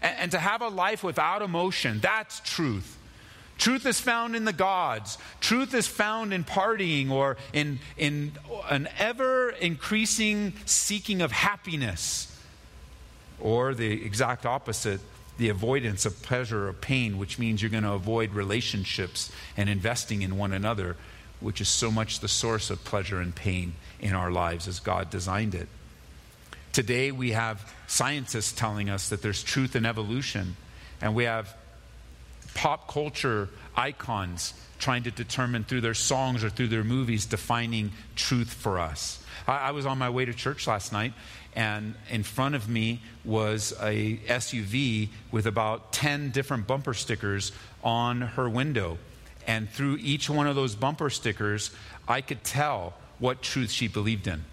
and, 0.00 0.16
and 0.18 0.30
to 0.30 0.38
have 0.38 0.62
a 0.62 0.68
life 0.68 1.02
without 1.02 1.42
emotion. 1.42 1.98
That's 2.00 2.40
truth. 2.40 2.96
Truth 3.58 3.86
is 3.86 4.00
found 4.00 4.36
in 4.36 4.44
the 4.44 4.52
gods. 4.52 5.18
Truth 5.40 5.74
is 5.74 5.88
found 5.88 6.32
in 6.32 6.44
partying 6.44 7.10
or 7.10 7.36
in, 7.52 7.80
in 7.96 8.32
an 8.70 8.88
ever 8.98 9.50
increasing 9.50 10.52
seeking 10.64 11.20
of 11.20 11.32
happiness. 11.32 12.27
Or 13.40 13.74
the 13.74 14.04
exact 14.04 14.46
opposite, 14.46 15.00
the 15.38 15.48
avoidance 15.48 16.04
of 16.04 16.22
pleasure 16.22 16.68
or 16.68 16.72
pain, 16.72 17.18
which 17.18 17.38
means 17.38 17.62
you're 17.62 17.70
going 17.70 17.84
to 17.84 17.92
avoid 17.92 18.32
relationships 18.32 19.30
and 19.56 19.68
investing 19.68 20.22
in 20.22 20.36
one 20.36 20.52
another, 20.52 20.96
which 21.40 21.60
is 21.60 21.68
so 21.68 21.90
much 21.90 22.20
the 22.20 22.28
source 22.28 22.70
of 22.70 22.84
pleasure 22.84 23.20
and 23.20 23.34
pain 23.34 23.74
in 24.00 24.14
our 24.14 24.30
lives 24.30 24.66
as 24.66 24.80
God 24.80 25.10
designed 25.10 25.54
it. 25.54 25.68
Today, 26.72 27.12
we 27.12 27.30
have 27.30 27.72
scientists 27.86 28.52
telling 28.52 28.90
us 28.90 29.08
that 29.08 29.22
there's 29.22 29.42
truth 29.42 29.74
in 29.76 29.86
evolution, 29.86 30.56
and 31.00 31.14
we 31.14 31.24
have 31.24 31.54
pop 32.58 32.88
culture 32.88 33.48
icons 33.76 34.52
trying 34.80 35.04
to 35.04 35.12
determine 35.12 35.62
through 35.62 35.80
their 35.80 35.94
songs 35.94 36.42
or 36.42 36.50
through 36.50 36.66
their 36.66 36.82
movies 36.82 37.24
defining 37.24 37.92
truth 38.16 38.52
for 38.52 38.80
us. 38.80 39.22
I, 39.46 39.68
I, 39.68 39.70
was 39.70 39.86
on 39.86 39.96
my 39.96 40.10
way 40.10 40.24
to 40.24 40.34
church 40.34 40.66
last 40.66 40.92
night, 40.92 41.12
and 41.54 41.94
in 42.10 42.24
front 42.24 42.56
of 42.56 42.68
me 42.68 43.00
was 43.24 43.72
a 43.80 44.16
SUV 44.26 45.10
with 45.30 45.46
about 45.46 45.92
10 45.92 46.32
different 46.32 46.66
bumper 46.66 46.94
stickers 46.94 47.52
on 47.84 48.22
her 48.22 48.50
window. 48.50 48.98
And 49.46 49.70
through 49.70 49.98
each 50.00 50.28
one 50.28 50.48
of 50.48 50.56
those 50.56 50.74
bumper 50.74 51.10
stickers, 51.10 51.70
I 52.08 52.20
could 52.22 52.42
tell 52.42 52.94
what 53.20 53.40
truth 53.40 53.70
she 53.70 53.86
believed 53.86 54.26
in. 54.26 54.44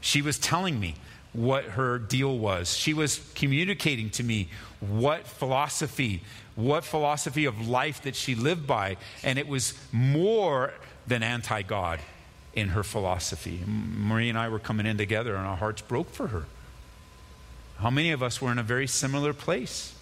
She 0.00 0.22
was 0.22 0.38
telling 0.38 0.80
me 0.80 0.94
what 1.34 1.64
her 1.64 1.98
deal 1.98 2.38
was. 2.38 2.74
She 2.74 2.94
was 2.94 3.20
communicating 3.34 4.08
to 4.10 4.22
me 4.22 4.48
what 4.80 5.26
philosophy 5.26 6.22
what 6.60 6.84
philosophy 6.84 7.44
of 7.44 7.68
life 7.68 8.02
that 8.02 8.14
she 8.14 8.34
lived 8.34 8.66
by. 8.66 8.96
And 9.22 9.38
it 9.38 9.48
was 9.48 9.74
more 9.92 10.72
than 11.06 11.22
anti 11.22 11.62
God 11.62 12.00
in 12.54 12.68
her 12.70 12.82
philosophy. 12.82 13.60
Marie 13.66 14.28
and 14.28 14.38
I 14.38 14.48
were 14.48 14.58
coming 14.58 14.86
in 14.86 14.98
together, 14.98 15.36
and 15.36 15.46
our 15.46 15.56
hearts 15.56 15.82
broke 15.82 16.10
for 16.10 16.28
her. 16.28 16.46
How 17.78 17.90
many 17.90 18.10
of 18.10 18.22
us 18.22 18.42
were 18.42 18.52
in 18.52 18.58
a 18.58 18.62
very 18.62 18.86
similar 18.86 19.32
place? 19.32 19.94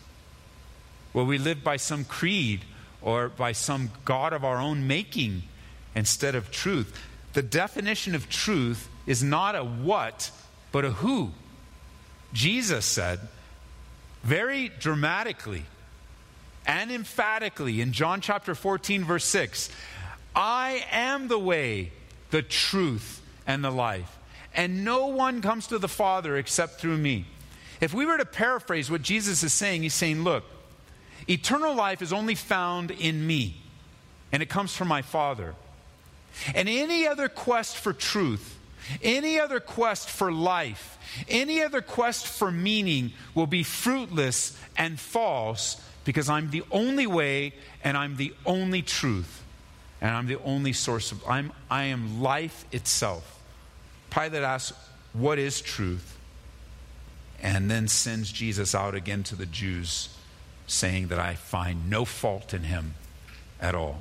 Where 1.12 1.24
we 1.24 1.38
lived 1.38 1.62
by 1.62 1.76
some 1.76 2.04
creed 2.04 2.64
or 3.00 3.28
by 3.28 3.52
some 3.52 3.90
God 4.04 4.32
of 4.32 4.44
our 4.44 4.58
own 4.58 4.86
making 4.86 5.42
instead 5.94 6.34
of 6.34 6.50
truth. 6.50 6.99
The 7.34 7.42
definition 7.42 8.14
of 8.14 8.28
truth 8.28 8.88
is 9.06 9.23
not 9.23 9.54
a 9.54 9.62
what, 9.62 10.30
but 10.73 10.84
a 10.84 10.90
who. 10.90 11.30
Jesus 12.32 12.84
said, 12.84 13.21
very 14.23 14.68
dramatically, 14.68 15.64
and 16.66 16.90
emphatically 16.90 17.80
in 17.80 17.92
John 17.92 18.21
chapter 18.21 18.54
14, 18.54 19.04
verse 19.04 19.25
6 19.25 19.71
I 20.34 20.84
am 20.90 21.28
the 21.28 21.38
way, 21.38 21.92
the 22.30 22.42
truth, 22.42 23.23
and 23.47 23.64
the 23.64 23.71
life. 23.71 24.18
And 24.54 24.84
no 24.84 25.06
one 25.06 25.42
comes 25.42 25.68
to 25.68 25.78
the 25.78 25.88
Father 25.88 26.36
except 26.36 26.80
through 26.80 26.99
me. 26.99 27.26
If 27.80 27.94
we 27.94 28.06
were 28.06 28.18
to 28.18 28.25
paraphrase 28.25 28.90
what 28.90 29.02
Jesus 29.02 29.42
is 29.42 29.52
saying, 29.52 29.82
he's 29.82 29.94
saying, 29.94 30.23
Look, 30.25 30.44
eternal 31.28 31.75
life 31.75 32.02
is 32.02 32.12
only 32.12 32.34
found 32.34 32.90
in 32.90 33.26
me, 33.26 33.60
and 34.32 34.42
it 34.42 34.49
comes 34.49 34.75
from 34.75 34.88
my 34.88 35.02
Father. 35.02 35.54
And 36.54 36.68
any 36.68 37.06
other 37.06 37.28
quest 37.28 37.76
for 37.76 37.92
truth, 37.92 38.58
any 39.02 39.38
other 39.40 39.60
quest 39.60 40.08
for 40.08 40.32
life, 40.32 40.99
any 41.28 41.62
other 41.62 41.80
quest 41.80 42.26
for 42.26 42.50
meaning 42.50 43.12
will 43.34 43.47
be 43.47 43.62
fruitless 43.62 44.58
and 44.76 44.99
false 44.99 45.80
because 46.08 46.30
I'm 46.30 46.49
the 46.49 46.62
only 46.71 47.06
way 47.06 47.52
and 47.84 47.94
I'm 47.94 48.16
the 48.16 48.32
only 48.47 48.80
truth 48.80 49.44
and 50.00 50.10
I'm 50.10 50.26
the 50.26 50.40
only 50.42 50.73
source 50.73 51.12
of 51.12 51.23
I'm 51.28 51.52
I 51.71 51.84
am 51.84 52.23
life 52.23 52.64
itself. 52.73 53.38
Pilate 54.08 54.42
asks, 54.42 54.73
"What 55.12 55.38
is 55.38 55.60
truth?" 55.60 56.16
and 57.42 57.71
then 57.71 57.88
sends 57.88 58.32
Jesus 58.32 58.75
out 58.75 58.94
again 58.94 59.23
to 59.25 59.36
the 59.36 59.44
Jews 59.44 60.08
saying 60.66 61.08
that 61.08 61.18
I 61.18 61.34
find 61.34 61.90
no 61.90 62.06
fault 62.06 62.54
in 62.54 62.62
him 62.62 62.94
at 63.60 63.75
all. 63.75 64.00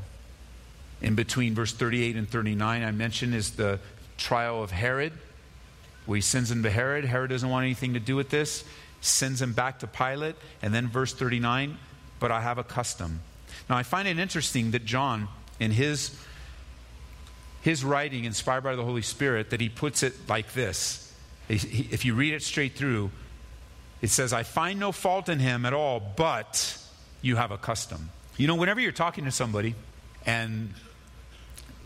In 1.01 1.13
between 1.13 1.55
verse 1.55 1.73
38 1.73 2.15
and 2.15 2.29
39 2.29 2.83
I 2.85 2.91
mentioned 2.91 3.35
is 3.35 3.51
the 3.51 3.81
trial 4.15 4.63
of 4.63 4.71
Herod. 4.71 5.11
Where 6.05 6.15
he 6.15 6.21
sends 6.21 6.49
him 6.49 6.63
to 6.63 6.69
Herod. 6.69 7.03
Herod 7.03 7.31
doesn't 7.31 7.49
want 7.49 7.65
anything 7.65 7.95
to 7.95 7.99
do 7.99 8.15
with 8.15 8.29
this. 8.29 8.63
Sends 9.01 9.41
him 9.41 9.51
back 9.51 9.79
to 9.79 9.87
Pilate. 9.87 10.37
And 10.61 10.73
then 10.73 10.87
verse 10.87 11.13
39 11.13 11.77
but 12.19 12.31
I 12.31 12.41
have 12.41 12.57
a 12.57 12.63
custom. 12.63 13.21
Now, 13.69 13.77
I 13.77 13.83
find 13.83 14.07
it 14.07 14.19
interesting 14.19 14.71
that 14.71 14.85
John, 14.85 15.27
in 15.59 15.71
his, 15.71 16.17
his 17.61 17.83
writing, 17.83 18.25
inspired 18.25 18.63
by 18.63 18.75
the 18.75 18.83
Holy 18.83 19.01
Spirit, 19.01 19.49
that 19.49 19.61
he 19.61 19.69
puts 19.69 20.03
it 20.03 20.13
like 20.27 20.53
this. 20.53 21.13
If 21.49 22.05
you 22.05 22.13
read 22.13 22.33
it 22.33 22.43
straight 22.43 22.75
through, 22.75 23.11
it 24.01 24.09
says, 24.09 24.33
I 24.33 24.43
find 24.43 24.79
no 24.79 24.91
fault 24.91 25.29
in 25.29 25.39
him 25.39 25.65
at 25.65 25.73
all, 25.73 25.99
but 25.99 26.77
you 27.21 27.35
have 27.35 27.51
a 27.51 27.57
custom. 27.57 28.09
You 28.37 28.47
know, 28.47 28.55
whenever 28.55 28.79
you're 28.79 28.91
talking 28.91 29.25
to 29.25 29.31
somebody 29.31 29.75
and 30.25 30.73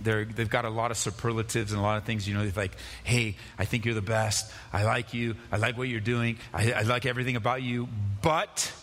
they 0.04 0.26
have 0.38 0.50
got 0.50 0.66
a 0.66 0.70
lot 0.70 0.92
of 0.92 0.98
superlatives 0.98 1.72
and 1.72 1.80
a 1.80 1.84
lot 1.84 1.98
of 1.98 2.04
things, 2.04 2.28
you 2.28 2.34
know, 2.34 2.44
they're 2.44 2.64
like, 2.64 2.76
hey, 3.04 3.38
I 3.58 3.66
think 3.66 3.86
you're 3.86 3.94
the 3.94 4.02
best. 4.02 4.52
I 4.74 4.84
like 4.84 5.14
you. 5.14 5.36
I 5.52 5.58
like 5.58 5.78
what 5.78 5.88
you're 5.88 6.00
doing. 6.00 6.38
I, 6.54 6.72
I 6.74 6.82
like 6.82 7.06
everything 7.06 7.36
about 7.36 7.62
you, 7.62 7.88
but 8.22 8.74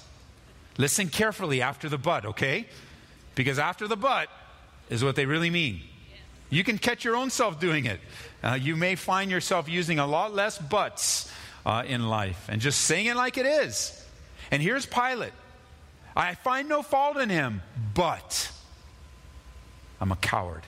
Listen 0.79 1.09
carefully 1.09 1.61
after 1.61 1.89
the 1.89 1.99
but, 1.99 2.25
okay? 2.25 2.67
Because 3.35 3.59
after 3.59 3.87
the 3.87 3.97
but 3.97 4.29
is 4.89 5.05
what 5.05 5.17
they 5.17 5.27
really 5.27 5.51
mean. 5.51 5.81
You 6.51 6.65
can 6.65 6.79
catch 6.79 7.05
your 7.05 7.17
own 7.17 7.29
self 7.31 7.61
doing 7.61 7.85
it. 7.85 8.01
Uh, 8.43 8.59
you 8.61 8.75
may 8.75 8.95
find 8.95 9.31
yourself 9.31 9.69
using 9.69 9.99
a 9.99 10.07
lot 10.07 10.35
less 10.35 10.57
buts 10.57 11.31
uh, 11.67 11.83
in 11.87 12.09
life 12.09 12.49
and 12.49 12.61
just 12.61 12.81
saying 12.83 13.07
it 13.07 13.17
like 13.17 13.37
it 13.37 13.45
is. 13.45 13.93
And 14.51 14.63
here's 14.63 14.87
Pilate 14.87 15.35
I 16.17 16.35
find 16.35 16.69
no 16.69 16.83
fault 16.83 17.17
in 17.19 17.29
him, 17.29 17.63
but 17.95 18.51
I'm 20.01 20.13
a 20.13 20.17
coward. 20.17 20.63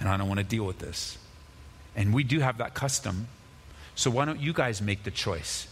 And 0.00 0.08
I 0.08 0.16
don't 0.16 0.28
want 0.28 0.40
to 0.40 0.44
deal 0.44 0.64
with 0.64 0.78
this. 0.78 1.16
And 1.96 2.12
we 2.12 2.24
do 2.24 2.40
have 2.40 2.58
that 2.58 2.74
custom. 2.74 3.28
So 3.94 4.10
why 4.10 4.24
don't 4.24 4.40
you 4.40 4.52
guys 4.52 4.82
make 4.82 5.04
the 5.04 5.10
choice? 5.10 5.68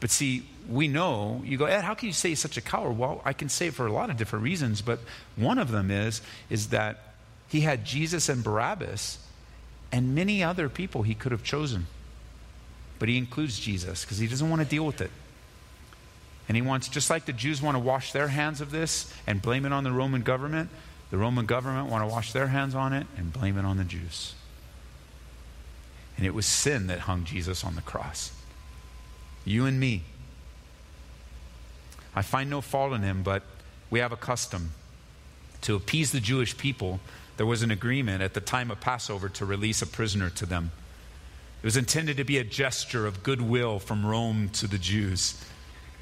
But 0.00 0.10
see, 0.10 0.46
we 0.68 0.88
know, 0.88 1.42
you 1.44 1.56
go, 1.56 1.66
Ed, 1.66 1.82
how 1.82 1.94
can 1.94 2.08
you 2.08 2.12
say 2.12 2.30
he's 2.30 2.40
such 2.40 2.56
a 2.56 2.60
coward? 2.60 2.98
Well, 2.98 3.22
I 3.24 3.32
can 3.32 3.48
say 3.48 3.68
it 3.68 3.74
for 3.74 3.86
a 3.86 3.92
lot 3.92 4.10
of 4.10 4.16
different 4.16 4.44
reasons, 4.44 4.82
but 4.82 4.98
one 5.36 5.58
of 5.58 5.70
them 5.70 5.90
is, 5.90 6.20
is 6.50 6.68
that 6.68 7.14
he 7.48 7.60
had 7.60 7.84
Jesus 7.84 8.28
and 8.28 8.42
Barabbas 8.42 9.18
and 9.92 10.14
many 10.14 10.42
other 10.42 10.68
people 10.68 11.02
he 11.02 11.14
could 11.14 11.32
have 11.32 11.44
chosen. 11.44 11.86
But 12.98 13.08
he 13.08 13.18
includes 13.18 13.58
Jesus 13.58 14.04
because 14.04 14.18
he 14.18 14.26
doesn't 14.26 14.48
want 14.48 14.62
to 14.62 14.68
deal 14.68 14.84
with 14.84 15.00
it. 15.00 15.10
And 16.48 16.56
he 16.56 16.62
wants, 16.62 16.88
just 16.88 17.10
like 17.10 17.26
the 17.26 17.32
Jews 17.32 17.60
want 17.60 17.74
to 17.74 17.78
wash 17.80 18.12
their 18.12 18.28
hands 18.28 18.60
of 18.60 18.70
this 18.70 19.12
and 19.26 19.42
blame 19.42 19.64
it 19.64 19.72
on 19.72 19.84
the 19.84 19.92
Roman 19.92 20.22
government, 20.22 20.70
the 21.10 21.18
Roman 21.18 21.46
government 21.46 21.90
want 21.90 22.02
to 22.02 22.12
wash 22.12 22.32
their 22.32 22.48
hands 22.48 22.74
on 22.74 22.92
it 22.92 23.06
and 23.16 23.32
blame 23.32 23.58
it 23.58 23.64
on 23.64 23.76
the 23.76 23.84
Jews. 23.84 24.34
And 26.16 26.24
it 26.24 26.34
was 26.34 26.46
sin 26.46 26.86
that 26.86 27.00
hung 27.00 27.24
Jesus 27.24 27.64
on 27.64 27.74
the 27.74 27.82
cross. 27.82 28.32
You 29.46 29.64
and 29.64 29.80
me. 29.80 30.02
I 32.14 32.20
find 32.20 32.50
no 32.50 32.60
fault 32.60 32.92
in 32.92 33.02
him, 33.02 33.22
but 33.22 33.42
we 33.88 34.00
have 34.00 34.12
a 34.12 34.16
custom. 34.16 34.72
to 35.62 35.74
appease 35.74 36.12
the 36.12 36.20
Jewish 36.20 36.56
people, 36.56 37.00
there 37.38 37.46
was 37.46 37.62
an 37.62 37.70
agreement 37.70 38.22
at 38.22 38.34
the 38.34 38.40
time 38.40 38.70
of 38.70 38.80
Passover 38.80 39.28
to 39.30 39.44
release 39.44 39.82
a 39.82 39.86
prisoner 39.86 40.30
to 40.30 40.46
them. 40.46 40.70
It 41.62 41.66
was 41.66 41.76
intended 41.76 42.18
to 42.18 42.24
be 42.24 42.38
a 42.38 42.44
gesture 42.44 43.06
of 43.06 43.22
goodwill 43.22 43.78
from 43.78 44.04
Rome 44.04 44.50
to 44.50 44.66
the 44.66 44.78
Jews. 44.78 45.42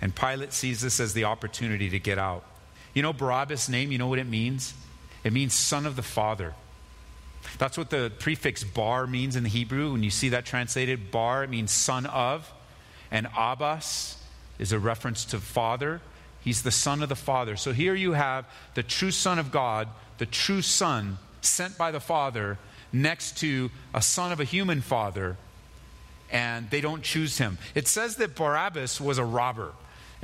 And 0.00 0.14
Pilate 0.14 0.52
sees 0.52 0.83
this 0.83 1.00
as 1.00 1.14
the 1.14 1.24
opportunity 1.24 1.88
to 1.90 1.98
get 1.98 2.18
out. 2.18 2.44
You 2.92 3.02
know 3.02 3.12
Barabbas' 3.12 3.68
name, 3.68 3.90
you 3.90 3.98
know 3.98 4.09
what 4.09 4.18
it 4.18 4.26
means? 4.26 4.74
It 5.22 5.33
means 5.33 5.54
son 5.54 5.87
of 5.87 5.96
the 5.96 6.02
Father. 6.02 6.54
That's 7.59 7.78
what 7.78 7.90
the 7.90 8.12
prefix 8.18 8.64
bar 8.64 9.07
means 9.07 9.37
in 9.37 9.42
the 9.44 9.48
Hebrew. 9.48 9.92
When 9.92 10.02
you 10.02 10.11
see 10.11 10.28
that 10.30 10.44
translated, 10.44 11.11
bar, 11.11 11.44
it 11.44 11.50
means 11.50 11.70
son 11.70 12.07
of. 12.07 12.52
And 13.11 13.29
Abbas 13.37 14.17
is 14.59 14.73
a 14.73 14.79
reference 14.79 15.25
to 15.27 15.38
father. 15.38 16.01
He's 16.40 16.62
the 16.62 16.71
son 16.71 17.03
of 17.03 17.09
the 17.09 17.17
Father. 17.17 17.57
So 17.57 17.73
here 17.73 17.95
you 17.95 18.12
have 18.12 18.45
the 18.75 18.83
true 18.83 19.11
Son 19.11 19.38
of 19.38 19.51
God, 19.51 19.88
the 20.19 20.27
true 20.27 20.61
Son 20.61 21.19
sent 21.40 21.79
by 21.79 21.90
the 21.90 22.01
Father, 22.01 22.59
next 22.93 23.38
to 23.38 23.71
a 23.93 24.03
son 24.03 24.31
of 24.31 24.40
a 24.40 24.45
human 24.45 24.81
father, 24.81 25.37
and 26.31 26.71
they 26.71 26.81
don't 26.81 27.03
choose 27.03 27.38
him. 27.38 27.59
It 27.75 27.88
says 27.88 28.17
that 28.17 28.37
Barabbas 28.37 29.01
was 29.01 29.19
a 29.19 29.25
robber. 29.25 29.73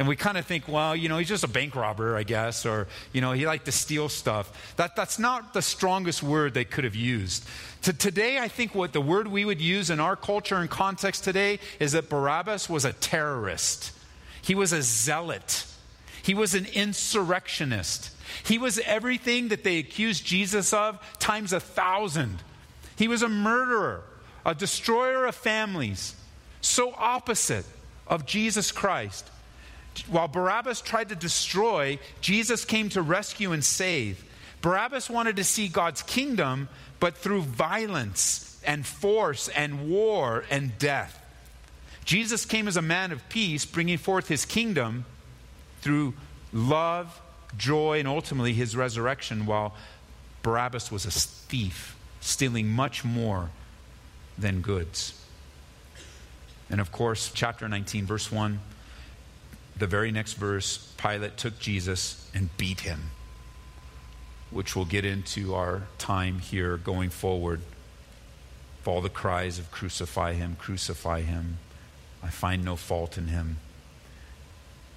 And 0.01 0.09
we 0.09 0.17
kind 0.17 0.39
of 0.39 0.47
think, 0.47 0.67
well, 0.67 0.97
you 0.97 1.11
know, 1.11 1.19
he's 1.19 1.29
just 1.29 1.45
a 1.45 1.49
bank 1.49 1.77
robber, 1.77 2.17
I 2.17 2.23
guess, 2.23 2.65
or, 2.65 2.89
you 3.13 3.21
know, 3.21 3.33
he 3.33 3.47
liked 3.47 3.67
to 3.67 3.73
steal 3.73 4.09
stuff. 4.09 4.75
That, 4.77 4.97
that's 4.97 5.19
not 5.19 5.53
the 5.53 5.61
strongest 5.61 6.23
word 6.23 6.55
they 6.55 6.65
could 6.65 6.85
have 6.85 6.95
used. 6.95 7.47
To 7.83 7.93
today, 7.93 8.39
I 8.39 8.49
think 8.49 8.75
what 8.75 8.95
the 8.95 9.01
word 9.03 9.29
we 9.29 9.45
would 9.45 9.61
use 9.61 9.91
in 9.91 10.01
our 10.01 10.17
culture 10.17 10.57
and 10.57 10.71
context 10.71 11.23
today 11.23 11.59
is 11.79 11.93
that 11.93 12.09
Barabbas 12.09 12.67
was 12.71 12.87
a 12.87 12.95
terrorist. 12.95 13.93
He 14.41 14.55
was 14.55 14.73
a 14.73 14.81
zealot. 14.81 15.67
He 16.23 16.33
was 16.33 16.55
an 16.55 16.65
insurrectionist. 16.73 18.11
He 18.43 18.57
was 18.57 18.79
everything 18.87 19.49
that 19.49 19.65
they 19.65 19.77
accused 19.77 20.25
Jesus 20.25 20.73
of 20.73 20.99
times 21.19 21.53
a 21.53 21.61
thousand. 21.61 22.43
He 22.97 23.07
was 23.07 23.21
a 23.21 23.29
murderer, 23.29 24.03
a 24.47 24.55
destroyer 24.55 25.27
of 25.27 25.35
families, 25.35 26.15
so 26.63 26.95
opposite 26.97 27.67
of 28.07 28.25
Jesus 28.25 28.73
Christ. 28.73 29.31
While 30.09 30.29
Barabbas 30.29 30.81
tried 30.81 31.09
to 31.11 31.15
destroy, 31.15 31.99
Jesus 32.21 32.65
came 32.65 32.89
to 32.91 33.03
rescue 33.03 33.53
and 33.53 33.65
save. 33.65 34.25
Barabbas 34.63 35.09
wanted 35.09 35.37
to 35.37 35.45
see 35.45 35.69
God's 35.69 36.03
kingdom, 36.03 36.69
but 36.99 37.17
through 37.17 37.43
violence 37.43 38.61
and 38.65 38.87
force 38.87 39.49
and 39.49 39.89
war 39.89 40.45
and 40.51 40.79
death. 40.79 41.17
Jesus 42.05 42.45
came 42.45 42.69
as 42.69 42.77
a 42.77 42.83
man 42.83 43.13
of 43.13 43.27
peace, 43.29 43.65
bringing 43.65 43.99
forth 43.99 44.29
his 44.29 44.45
kingdom 44.45 45.05
through 45.81 46.15
love, 46.53 47.21
joy, 47.57 47.99
and 47.99 48.09
ultimately 48.09 48.53
his 48.53 48.77
resurrection, 48.77 49.47
while 49.47 49.75
Barabbas 50.43 50.91
was 50.91 51.05
a 51.05 51.11
thief, 51.11 51.97
stealing 52.21 52.69
much 52.69 53.05
more 53.05 53.51
than 54.37 54.61
goods. 54.61 55.15
And 56.69 56.81
of 56.81 56.93
course, 56.93 57.31
chapter 57.35 57.69
19, 57.69 58.07
verse 58.07 58.31
1, 58.31 58.61
the 59.81 59.87
very 59.87 60.13
next 60.13 60.35
verse, 60.35 60.93
Pilate 60.99 61.37
took 61.37 61.59
Jesus 61.59 62.31
and 62.35 62.55
beat 62.57 62.81
him, 62.81 63.11
which 64.51 64.77
we'll 64.77 64.85
get 64.85 65.05
into 65.07 65.55
our 65.55 65.85
time 65.99 66.39
here 66.39 66.77
going 66.77 67.09
forward. 67.11 67.63
Of 68.81 68.89
all 68.89 69.01
the 69.01 69.09
cries 69.09 69.59
of 69.59 69.71
crucify 69.71 70.35
him, 70.35 70.57
crucify 70.59 71.23
him, 71.23 71.59
I 72.23 72.29
find 72.29 72.63
no 72.63 72.77
fault 72.77 73.17
in 73.17 73.29
him. 73.29 73.57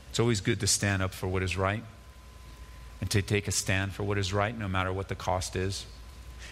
It's 0.09 0.19
always 0.19 0.41
good 0.41 0.59
to 0.59 0.67
stand 0.67 1.01
up 1.01 1.13
for 1.13 1.27
what 1.27 1.41
is 1.41 1.57
right 1.57 1.83
and 3.01 3.09
to 3.09 3.21
take 3.21 3.47
a 3.47 3.51
stand 3.51 3.93
for 3.93 4.03
what 4.03 4.17
is 4.17 4.31
right, 4.33 4.57
no 4.57 4.67
matter 4.67 4.91
what 4.91 5.07
the 5.07 5.15
cost 5.15 5.55
is. 5.55 5.85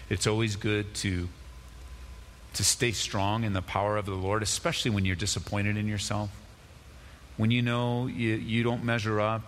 It's 0.08 0.26
always 0.26 0.56
good 0.56 0.94
to, 0.96 1.28
to 2.54 2.64
stay 2.64 2.92
strong 2.92 3.44
in 3.44 3.52
the 3.52 3.62
power 3.62 3.96
of 3.98 4.06
the 4.06 4.14
Lord, 4.14 4.42
especially 4.42 4.90
when 4.90 5.04
you're 5.04 5.16
disappointed 5.16 5.76
in 5.76 5.86
yourself. 5.86 6.30
When 7.42 7.50
you 7.50 7.60
know 7.60 8.06
you, 8.06 8.34
you 8.34 8.62
don't 8.62 8.84
measure 8.84 9.20
up 9.20 9.42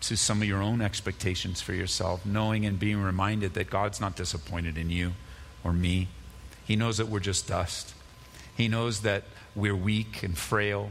to 0.00 0.16
some 0.16 0.42
of 0.42 0.48
your 0.48 0.60
own 0.60 0.82
expectations 0.82 1.60
for 1.60 1.74
yourself, 1.74 2.26
knowing 2.26 2.66
and 2.66 2.76
being 2.76 3.00
reminded 3.00 3.54
that 3.54 3.70
God's 3.70 4.00
not 4.00 4.16
disappointed 4.16 4.76
in 4.76 4.90
you 4.90 5.12
or 5.62 5.72
me. 5.72 6.08
He 6.64 6.74
knows 6.74 6.98
that 6.98 7.06
we're 7.06 7.20
just 7.20 7.46
dust. 7.46 7.94
He 8.56 8.66
knows 8.66 9.02
that 9.02 9.22
we're 9.54 9.76
weak 9.76 10.24
and 10.24 10.36
frail 10.36 10.90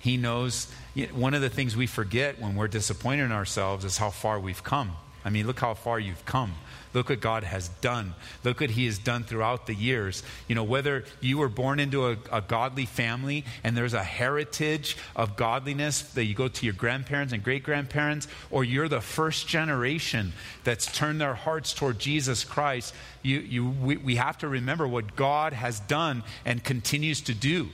he 0.00 0.16
knows 0.16 0.66
one 1.12 1.34
of 1.34 1.42
the 1.42 1.50
things 1.50 1.76
we 1.76 1.86
forget 1.86 2.40
when 2.40 2.56
we're 2.56 2.68
disappointed 2.68 3.24
in 3.24 3.32
ourselves 3.32 3.84
is 3.84 3.98
how 3.98 4.08
far 4.08 4.40
we've 4.40 4.64
come. 4.64 4.92
I 5.24 5.30
mean, 5.30 5.46
look 5.46 5.60
how 5.60 5.74
far 5.74 5.98
you've 5.98 6.24
come. 6.24 6.54
Look 6.92 7.08
what 7.08 7.20
God 7.20 7.44
has 7.44 7.68
done. 7.68 8.14
Look 8.42 8.60
what 8.60 8.70
He 8.70 8.86
has 8.86 8.98
done 8.98 9.22
throughout 9.22 9.66
the 9.66 9.74
years. 9.74 10.24
You 10.48 10.56
know, 10.56 10.64
whether 10.64 11.04
you 11.20 11.38
were 11.38 11.48
born 11.48 11.78
into 11.78 12.08
a, 12.08 12.16
a, 12.32 12.40
godly 12.40 12.86
family 12.86 13.44
and 13.62 13.76
there's 13.76 13.94
a 13.94 14.02
heritage 14.02 14.96
of 15.14 15.36
godliness 15.36 16.02
that 16.14 16.24
you 16.24 16.34
go 16.34 16.48
to 16.48 16.66
your 16.66 16.74
grandparents 16.74 17.32
and 17.32 17.44
great 17.44 17.62
grandparents, 17.62 18.26
or 18.50 18.64
you're 18.64 18.88
the 18.88 19.00
first 19.00 19.46
generation 19.46 20.32
that's 20.64 20.86
turned 20.86 21.20
their 21.20 21.34
hearts 21.34 21.72
toward 21.72 22.00
Jesus 22.00 22.42
Christ, 22.42 22.92
you, 23.22 23.38
you, 23.38 23.68
we, 23.68 23.96
we 23.96 24.16
have 24.16 24.38
to 24.38 24.48
remember 24.48 24.88
what 24.88 25.14
God 25.14 25.52
has 25.52 25.78
done 25.80 26.24
and 26.44 26.64
continues 26.64 27.20
to 27.22 27.34
do, 27.34 27.68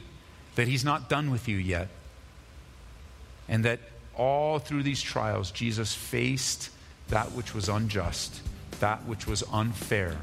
that 0.57 0.69
He's 0.69 0.85
not 0.85 1.09
done 1.09 1.31
with 1.31 1.49
you 1.49 1.57
yet. 1.57 1.89
And 3.49 3.65
that 3.65 3.81
all 4.15 4.59
through 4.59 4.83
these 4.83 5.01
trials, 5.01 5.51
Jesus 5.51 5.95
faced 5.95 6.71
that 7.09 7.33
which 7.33 7.55
was 7.55 7.69
unjust, 7.69 8.41
that 8.81 9.05
which 9.07 9.27
was 9.27 9.43
unfair, 9.53 10.17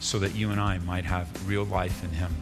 so 0.00 0.18
that 0.18 0.34
you 0.34 0.50
and 0.50 0.60
I 0.60 0.78
might 0.78 1.04
have 1.04 1.48
real 1.48 1.64
life 1.64 2.02
in 2.04 2.10
Him. 2.10 2.34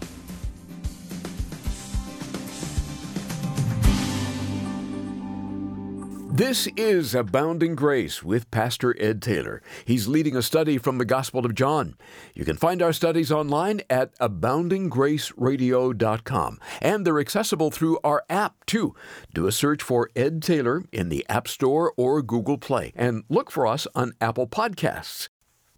This 6.40 6.68
is 6.74 7.14
Abounding 7.14 7.74
Grace 7.74 8.22
with 8.22 8.50
Pastor 8.50 8.96
Ed 8.98 9.20
Taylor. 9.20 9.60
He's 9.84 10.08
leading 10.08 10.34
a 10.34 10.40
study 10.40 10.78
from 10.78 10.96
the 10.96 11.04
Gospel 11.04 11.44
of 11.44 11.54
John. 11.54 11.98
You 12.32 12.46
can 12.46 12.56
find 12.56 12.80
our 12.80 12.94
studies 12.94 13.30
online 13.30 13.82
at 13.90 14.18
aboundinggraceradio.com, 14.20 16.58
and 16.80 17.06
they're 17.06 17.20
accessible 17.20 17.70
through 17.70 17.98
our 18.02 18.24
app 18.30 18.64
too. 18.64 18.94
Do 19.34 19.46
a 19.46 19.52
search 19.52 19.82
for 19.82 20.08
Ed 20.16 20.42
Taylor 20.42 20.82
in 20.92 21.10
the 21.10 21.26
App 21.28 21.46
Store 21.46 21.92
or 21.98 22.22
Google 22.22 22.56
Play, 22.56 22.94
and 22.96 23.24
look 23.28 23.50
for 23.50 23.66
us 23.66 23.86
on 23.94 24.14
Apple 24.18 24.46
Podcasts. 24.46 25.28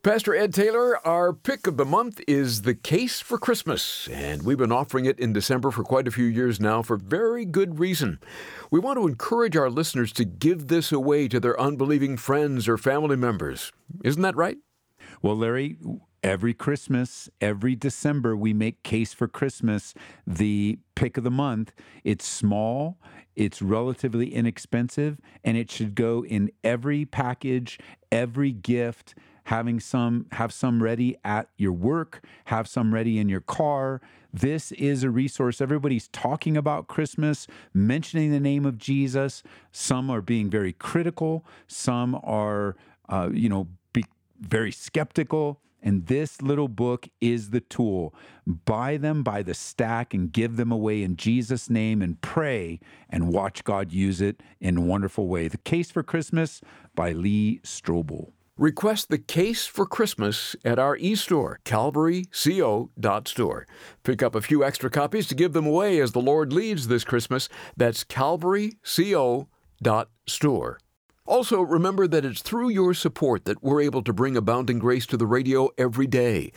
Pastor 0.02 0.34
Ed 0.34 0.52
Taylor, 0.52 0.98
our 1.06 1.32
pick 1.32 1.68
of 1.68 1.76
the 1.76 1.84
month 1.84 2.20
is 2.26 2.62
The 2.62 2.74
Case 2.74 3.20
for 3.20 3.38
Christmas, 3.38 4.08
and 4.08 4.42
we've 4.42 4.58
been 4.58 4.72
offering 4.72 5.04
it 5.04 5.16
in 5.20 5.32
December 5.32 5.70
for 5.70 5.84
quite 5.84 6.08
a 6.08 6.10
few 6.10 6.24
years 6.24 6.58
now 6.58 6.82
for 6.82 6.96
very 6.96 7.44
good 7.44 7.78
reason. 7.78 8.18
We 8.68 8.80
want 8.80 8.98
to 8.98 9.06
encourage 9.06 9.56
our 9.56 9.70
listeners 9.70 10.10
to 10.14 10.24
give 10.24 10.66
this 10.66 10.90
away 10.90 11.28
to 11.28 11.38
their 11.38 11.58
unbelieving 11.60 12.16
friends 12.16 12.68
or 12.68 12.76
family 12.76 13.14
members. 13.14 13.70
Isn't 14.02 14.22
that 14.22 14.34
right? 14.34 14.56
Well, 15.22 15.36
Larry, 15.36 15.76
every 16.24 16.52
Christmas, 16.52 17.30
every 17.40 17.76
December, 17.76 18.36
we 18.36 18.52
make 18.52 18.82
Case 18.82 19.14
for 19.14 19.28
Christmas 19.28 19.94
the 20.26 20.80
pick 20.96 21.16
of 21.16 21.22
the 21.22 21.30
month. 21.30 21.72
It's 22.02 22.26
small, 22.26 22.98
it's 23.36 23.62
relatively 23.62 24.34
inexpensive, 24.34 25.20
and 25.44 25.56
it 25.56 25.70
should 25.70 25.94
go 25.94 26.24
in 26.24 26.50
every 26.64 27.04
package, 27.04 27.78
every 28.10 28.50
gift 28.50 29.14
having 29.44 29.81
some 29.81 30.26
have 30.33 30.52
some 30.52 30.83
ready 30.83 31.16
at 31.24 31.48
your 31.57 31.72
work, 31.72 32.24
have 32.46 32.68
some 32.68 32.94
ready 32.94 33.18
in 33.18 33.28
your 33.28 33.40
car. 33.40 34.00
This 34.33 34.72
is 34.72 35.05
a 35.05 35.11
resource. 35.11 35.61
Everybody's 35.61 36.09
talking 36.09 36.57
about 36.57 36.87
Christmas, 36.87 37.46
mentioning 37.74 38.31
the 38.31 38.40
name 38.40 38.64
of 38.64 38.78
Jesus. 38.78 39.42
Some 39.72 40.11
are 40.11 40.22
being 40.22 40.48
very 40.48 40.72
critical. 40.72 41.44
Some 41.66 42.18
are, 42.22 42.76
uh, 43.09 43.28
you 43.33 43.48
know, 43.48 43.68
be 43.92 44.05
very 44.40 44.72
skeptical. 44.72 45.61
And 45.83 46.07
this 46.07 46.40
little 46.40 46.68
book 46.68 47.09
is 47.20 47.50
the 47.50 47.61
tool. 47.61 48.14
Buy 48.46 48.96
them 48.96 49.24
by 49.24 49.42
the 49.42 49.52
stack 49.52 50.14
and 50.14 50.33
give 50.33 50.57
them 50.57 50.70
away 50.70 51.02
in 51.02 51.16
Jesus' 51.16 51.68
name 51.68 52.00
and 52.00 52.20
pray 52.20 52.78
and 53.11 53.33
watch 53.33 53.64
God 53.64 53.92
use 53.92 54.20
it 54.20 54.42
in 54.61 54.76
a 54.76 54.81
wonderful 54.81 55.26
way. 55.26 55.48
The 55.48 55.59
Case 55.59 55.90
for 55.90 56.05
Christmas 56.05 56.61
by 56.94 57.11
Lee 57.12 57.61
Strobel. 57.64 58.31
Request 58.58 59.08
the 59.08 59.18
case 59.18 59.66
for 59.66 59.86
Christmas 59.86 60.54
at 60.62 60.78
our 60.78 60.94
e-store, 60.98 61.58
calvaryco.store. 61.64 63.66
Pick 64.02 64.22
up 64.22 64.34
a 64.34 64.42
few 64.42 64.62
extra 64.62 64.90
copies 64.90 65.26
to 65.28 65.34
give 65.34 65.54
them 65.54 65.66
away 65.66 65.98
as 65.98 66.12
the 66.12 66.20
Lord 66.20 66.52
leads 66.52 66.88
this 66.88 67.02
Christmas. 67.02 67.48
That's 67.78 68.04
calvaryco.store. 68.04 70.78
Also, 71.24 71.61
remember 71.61 72.08
that 72.08 72.24
it's 72.24 72.42
through 72.42 72.70
your 72.70 72.92
support 72.94 73.44
that 73.44 73.62
we're 73.62 73.80
able 73.80 74.02
to 74.02 74.12
bring 74.12 74.37
Abounding 74.37 74.80
Grace 74.80 75.06
to 75.06 75.16
the 75.16 75.26
radio 75.26 75.70
every 75.78 76.08
day. 76.08 76.50